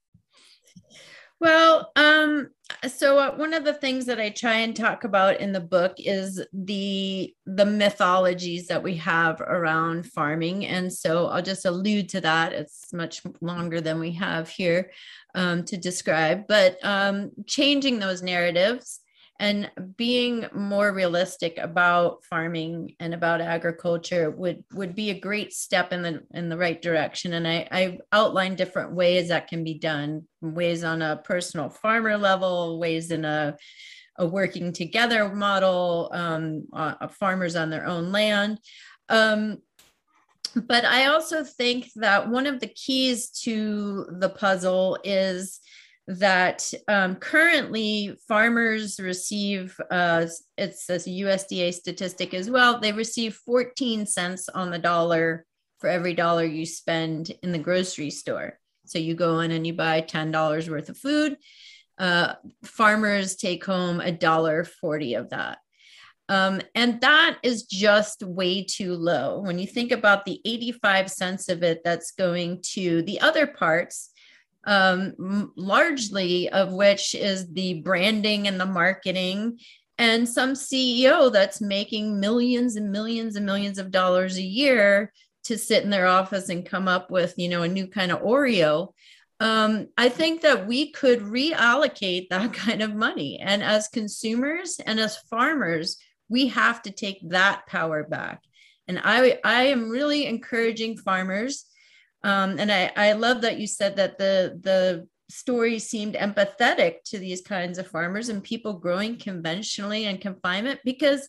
Well, 1.44 1.92
um, 1.94 2.48
so 2.88 3.18
uh, 3.18 3.36
one 3.36 3.52
of 3.52 3.64
the 3.64 3.74
things 3.74 4.06
that 4.06 4.18
I 4.18 4.30
try 4.30 4.60
and 4.60 4.74
talk 4.74 5.04
about 5.04 5.40
in 5.40 5.52
the 5.52 5.60
book 5.60 5.92
is 5.98 6.42
the 6.54 7.34
the 7.44 7.66
mythologies 7.66 8.66
that 8.68 8.82
we 8.82 8.96
have 8.96 9.42
around 9.42 10.10
farming, 10.10 10.64
and 10.64 10.90
so 10.90 11.26
I'll 11.26 11.42
just 11.42 11.66
allude 11.66 12.08
to 12.08 12.22
that. 12.22 12.54
It's 12.54 12.90
much 12.94 13.20
longer 13.42 13.82
than 13.82 14.00
we 14.00 14.12
have 14.12 14.48
here 14.48 14.90
um, 15.34 15.66
to 15.66 15.76
describe, 15.76 16.46
but 16.48 16.82
um, 16.82 17.32
changing 17.46 17.98
those 17.98 18.22
narratives 18.22 19.00
and 19.40 19.70
being 19.96 20.46
more 20.54 20.92
realistic 20.92 21.58
about 21.58 22.24
farming 22.24 22.94
and 23.00 23.12
about 23.12 23.40
agriculture 23.40 24.30
would 24.30 24.64
would 24.72 24.94
be 24.94 25.10
a 25.10 25.18
great 25.18 25.52
step 25.52 25.92
in 25.92 26.02
the 26.02 26.22
in 26.32 26.48
the 26.48 26.56
right 26.56 26.80
direction. 26.80 27.32
And 27.32 27.46
i 27.46 27.68
i 27.72 27.98
outlined 28.12 28.56
different 28.56 28.92
ways 28.92 29.28
that 29.28 29.48
can 29.48 29.64
be 29.64 29.74
done 29.74 30.24
ways 30.40 30.84
on 30.84 31.02
a 31.02 31.20
personal 31.24 31.68
farmer 31.68 32.16
level 32.16 32.78
ways 32.78 33.10
in 33.10 33.24
a 33.24 33.56
a 34.16 34.26
working 34.26 34.72
together 34.72 35.28
model 35.34 36.08
um, 36.12 36.68
uh, 36.72 37.08
farmers 37.08 37.56
on 37.56 37.70
their 37.70 37.86
own 37.86 38.12
land. 38.12 38.60
Um, 39.08 39.58
but 40.56 40.84
i 40.84 41.06
also 41.06 41.42
think 41.42 41.88
that 41.96 42.28
one 42.28 42.46
of 42.46 42.60
the 42.60 42.68
keys 42.68 43.30
to 43.30 44.06
the 44.20 44.28
puzzle 44.28 44.96
is 45.02 45.58
that 46.06 46.70
um, 46.88 47.16
currently 47.16 48.14
farmers 48.28 49.00
receive 49.00 49.78
uh, 49.90 50.26
it's 50.58 50.90
a 50.90 50.98
usda 50.98 51.72
statistic 51.72 52.34
as 52.34 52.50
well 52.50 52.78
they 52.78 52.92
receive 52.92 53.34
14 53.46 54.04
cents 54.04 54.50
on 54.50 54.70
the 54.70 54.78
dollar 54.78 55.46
for 55.78 55.88
every 55.88 56.12
dollar 56.12 56.44
you 56.44 56.66
spend 56.66 57.32
in 57.42 57.52
the 57.52 57.58
grocery 57.58 58.10
store. 58.10 58.58
So 58.86 58.98
you 58.98 59.14
go 59.14 59.40
in 59.40 59.50
and 59.50 59.66
you 59.66 59.72
buy 59.72 60.02
$10 60.02 60.68
worth 60.68 60.88
of 60.88 60.98
food 60.98 61.36
uh, 61.98 62.34
farmers 62.64 63.36
take 63.36 63.64
home 63.64 64.00
a 64.00 64.10
dollar 64.10 64.64
40 64.64 65.14
of 65.14 65.30
that. 65.30 65.58
Um, 66.28 66.62
and 66.74 67.00
that 67.02 67.38
is 67.42 67.64
just 67.64 68.22
way 68.22 68.64
too 68.64 68.94
low. 68.94 69.40
When 69.40 69.58
you 69.58 69.66
think 69.66 69.92
about 69.92 70.24
the 70.24 70.40
85 70.44 71.10
cents 71.10 71.48
of 71.48 71.62
it 71.62 71.82
that's 71.84 72.12
going 72.12 72.62
to 72.72 73.02
the 73.02 73.20
other 73.20 73.46
parts 73.46 74.10
um, 74.66 75.52
largely 75.56 76.48
of 76.50 76.72
which 76.72 77.14
is 77.14 77.52
the 77.52 77.80
branding 77.82 78.48
and 78.48 78.60
the 78.60 78.66
marketing 78.66 79.58
and 79.98 80.28
some 80.28 80.54
CEO 80.54 81.32
that's 81.32 81.60
making 81.60 82.18
millions 82.18 82.76
and 82.76 82.90
millions 82.90 83.36
and 83.36 83.46
millions 83.46 83.78
of 83.78 83.90
dollars 83.90 84.36
a 84.36 84.42
year 84.42 85.12
to 85.44 85.58
sit 85.58 85.84
in 85.84 85.90
their 85.90 86.06
office 86.06 86.48
and 86.48 86.66
come 86.66 86.88
up 86.88 87.10
with, 87.10 87.34
you 87.36 87.48
know, 87.48 87.62
a 87.62 87.68
new 87.68 87.86
kind 87.86 88.10
of 88.10 88.22
Oreo. 88.22 88.92
Um, 89.40 89.88
I 89.96 90.08
think 90.08 90.40
that 90.40 90.66
we 90.66 90.90
could 90.90 91.20
reallocate 91.20 92.28
that 92.30 92.52
kind 92.52 92.82
of 92.82 92.94
money. 92.94 93.38
And 93.40 93.62
as 93.62 93.88
consumers 93.88 94.80
and 94.84 94.98
as 94.98 95.18
farmers, 95.30 95.96
we 96.28 96.48
have 96.48 96.82
to 96.82 96.90
take 96.90 97.20
that 97.28 97.66
power 97.66 98.02
back. 98.02 98.42
And 98.88 99.00
I, 99.02 99.38
I 99.44 99.64
am 99.64 99.90
really 99.90 100.26
encouraging 100.26 100.96
farmers 100.98 101.66
um, 102.24 102.58
and 102.58 102.72
I, 102.72 102.90
I 102.96 103.12
love 103.12 103.42
that 103.42 103.58
you 103.58 103.66
said 103.66 103.96
that 103.96 104.18
the 104.18 104.58
the 104.60 105.06
story 105.28 105.78
seemed 105.78 106.14
empathetic 106.14 106.96
to 107.04 107.18
these 107.18 107.42
kinds 107.42 107.78
of 107.78 107.86
farmers 107.86 108.28
and 108.28 108.42
people 108.42 108.74
growing 108.74 109.16
conventionally 109.16 110.04
in 110.06 110.18
confinement 110.18 110.80
because 110.84 111.28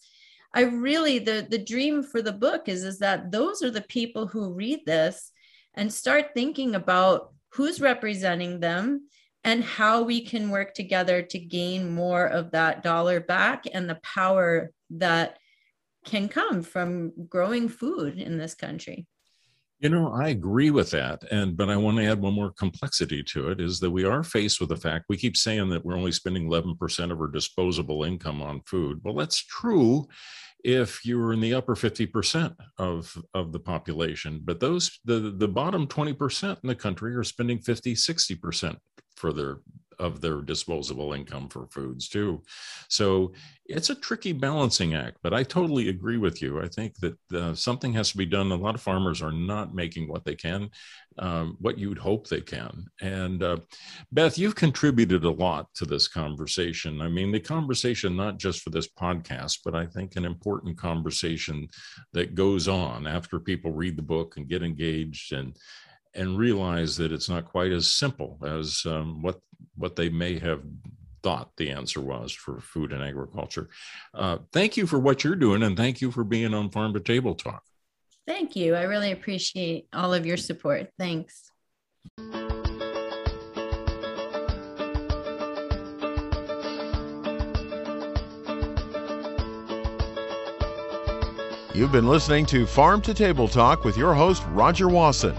I 0.54 0.62
really 0.62 1.20
the 1.20 1.46
the 1.50 1.64
dream 1.64 2.02
for 2.02 2.22
the 2.22 2.34
book 2.34 2.68
is 2.70 2.84
is 2.84 3.00
that 3.00 3.32
those 3.32 3.62
are 3.62 3.72
the 3.72 3.82
people 3.82 4.26
who 4.26 4.54
read 4.54 4.86
this 4.86 5.32
and 5.74 5.92
start 5.92 6.34
thinking 6.34 6.76
about 6.76 7.34
who's 7.52 7.82
representing 7.82 8.62
them 8.62 9.10
and 9.44 9.64
how 9.64 10.02
we 10.02 10.22
can 10.22 10.50
work 10.50 10.74
together 10.74 11.22
to 11.22 11.40
gain 11.40 11.94
more 11.94 12.26
of 12.26 12.52
that 12.52 12.84
dollar 12.84 13.20
back 13.20 13.66
and 13.72 13.90
the 13.90 14.00
power 14.02 14.72
that 14.90 15.38
can 16.06 16.30
come 16.30 16.64
from 16.64 17.12
growing 17.28 17.68
food 17.68 18.18
in 18.18 18.38
this 18.38 18.56
country. 18.56 19.06
You 19.80 19.90
know, 19.90 20.14
I 20.14 20.30
agree 20.30 20.72
with 20.72 20.92
that. 20.92 21.24
And 21.32 21.58
but 21.58 21.70
I 21.70 21.76
want 21.76 21.98
to 21.98 22.06
add 22.06 22.22
one 22.22 22.34
more 22.34 22.52
complexity 22.52 23.22
to 23.24 23.50
it 23.50 23.60
is 23.60 23.80
that 23.82 23.92
we 23.92 24.06
are 24.06 24.24
faced 24.24 24.60
with 24.60 24.70
the 24.70 24.78
fact 24.78 25.06
we 25.10 25.18
keep 25.18 25.36
saying 25.36 25.70
that 25.70 25.84
we're 25.84 25.98
only 25.98 26.14
spending 26.14 26.50
11% 26.50 27.12
of 27.12 27.20
our 27.20 27.28
disposable 27.28 28.04
income 28.04 28.42
on 28.42 28.62
food. 28.62 29.02
Well, 29.04 29.16
that's 29.16 29.44
true 29.44 30.08
if 30.64 31.06
you're 31.06 31.34
in 31.34 31.42
the 31.42 31.54
upper 31.54 31.76
50% 31.76 32.56
of, 32.80 33.16
of 33.36 33.52
the 33.52 33.60
population. 33.60 34.42
But 34.44 34.60
those 34.60 35.00
the, 35.06 35.36
the 35.38 35.48
bottom 35.48 35.88
20% 35.88 36.58
in 36.64 36.68
the 36.68 36.74
country 36.74 37.16
are 37.16 37.24
spending 37.24 37.60
50, 37.60 37.94
60% 37.94 38.78
for 39.16 39.32
their 39.32 39.58
of 40.00 40.22
their 40.22 40.42
disposable 40.42 41.14
income 41.14 41.50
for 41.50 41.68
foods 41.68 42.08
too. 42.08 42.42
So 42.90 43.34
it's 43.68 43.90
a 43.90 43.96
tricky 43.96 44.32
balancing 44.32 44.94
act, 44.94 45.18
but 45.24 45.34
I 45.34 45.42
totally 45.42 45.90
agree 45.90 46.18
with 46.18 46.42
you. 46.42 46.62
I 46.62 46.68
think 46.68 46.96
that 47.00 47.18
uh, 47.34 47.56
something 47.56 47.94
has 47.94 48.12
to 48.12 48.18
be 48.18 48.26
done. 48.26 48.52
A 48.52 48.56
lot 48.56 48.76
of 48.76 48.82
farmers 48.82 49.22
are 49.24 49.32
not 49.32 49.74
making 49.74 50.08
what 50.08 50.24
they 50.24 50.36
can, 50.36 50.70
um, 51.18 51.58
what 51.60 51.80
you'd 51.80 51.98
hope 51.98 52.28
they 52.28 52.42
can. 52.42 52.86
And 53.02 53.42
uh, 53.42 53.58
Beth, 54.12 54.38
you've 54.38 54.56
contributed 54.56 55.24
a 55.24 55.32
lot 55.32 55.74
to 55.76 55.86
this 55.86 56.08
conversation. 56.08 57.02
I 57.02 57.08
mean, 57.08 57.32
the 57.32 57.40
conversation, 57.40 58.16
not 58.16 58.38
just 58.38 58.62
for 58.62 58.70
this 58.70 58.88
podcast, 58.88 59.60
but 59.66 59.74
I 59.74 59.88
think 59.88 60.16
an 60.16 60.26
important 60.26 60.78
conversation 60.78 61.68
that 62.14 62.36
goes 62.36 62.68
on 62.68 63.08
after 63.08 63.40
people 63.40 63.72
read 63.72 63.98
the 63.98 64.04
book 64.04 64.38
and 64.38 64.48
get 64.48 64.62
engaged 64.62 65.34
and 65.34 65.58
and 66.16 66.38
realize 66.38 66.98
that 66.98 67.12
it's 67.12 67.30
not 67.30 67.46
quite 67.46 67.72
as 67.72 67.90
simple 67.90 68.40
as 68.46 68.84
um, 68.86 69.22
what 69.22 69.40
what 69.76 69.96
they 69.96 70.10
may 70.10 70.40
have 70.40 70.62
thought 71.22 71.52
the 71.58 71.72
answer 71.72 72.00
was 72.00 72.32
for 72.32 72.60
food 72.62 72.94
and 72.94 73.04
agriculture. 73.04 73.68
Uh, 74.14 74.38
thank 74.54 74.78
you 74.78 74.86
for 74.86 75.00
what 75.00 75.24
you're 75.24 75.36
doing, 75.36 75.64
and 75.64 75.76
thank 75.76 76.00
you 76.02 76.12
for 76.12 76.24
being 76.24 76.54
on 76.54 76.70
Farm 76.70 76.94
to 76.94 77.00
Table 77.00 77.36
Talk. 77.36 77.64
Thank 78.28 78.56
you. 78.56 78.76
I 78.76 78.84
really 78.84 79.12
appreciate 79.12 79.88
all 79.94 80.14
of 80.14 80.26
your 80.26 80.38
support. 80.38 80.90
Thanks. 80.98 81.52
You've 91.74 91.92
been 91.92 92.08
listening 92.08 92.46
to 92.48 92.66
Farm 92.66 93.02
to 93.02 93.14
Table 93.14 93.50
Talk 93.50 93.84
with 93.84 93.98
your 93.98 94.14
host, 94.14 94.44
Rodger 94.52 94.88
Wasson. 94.88 95.36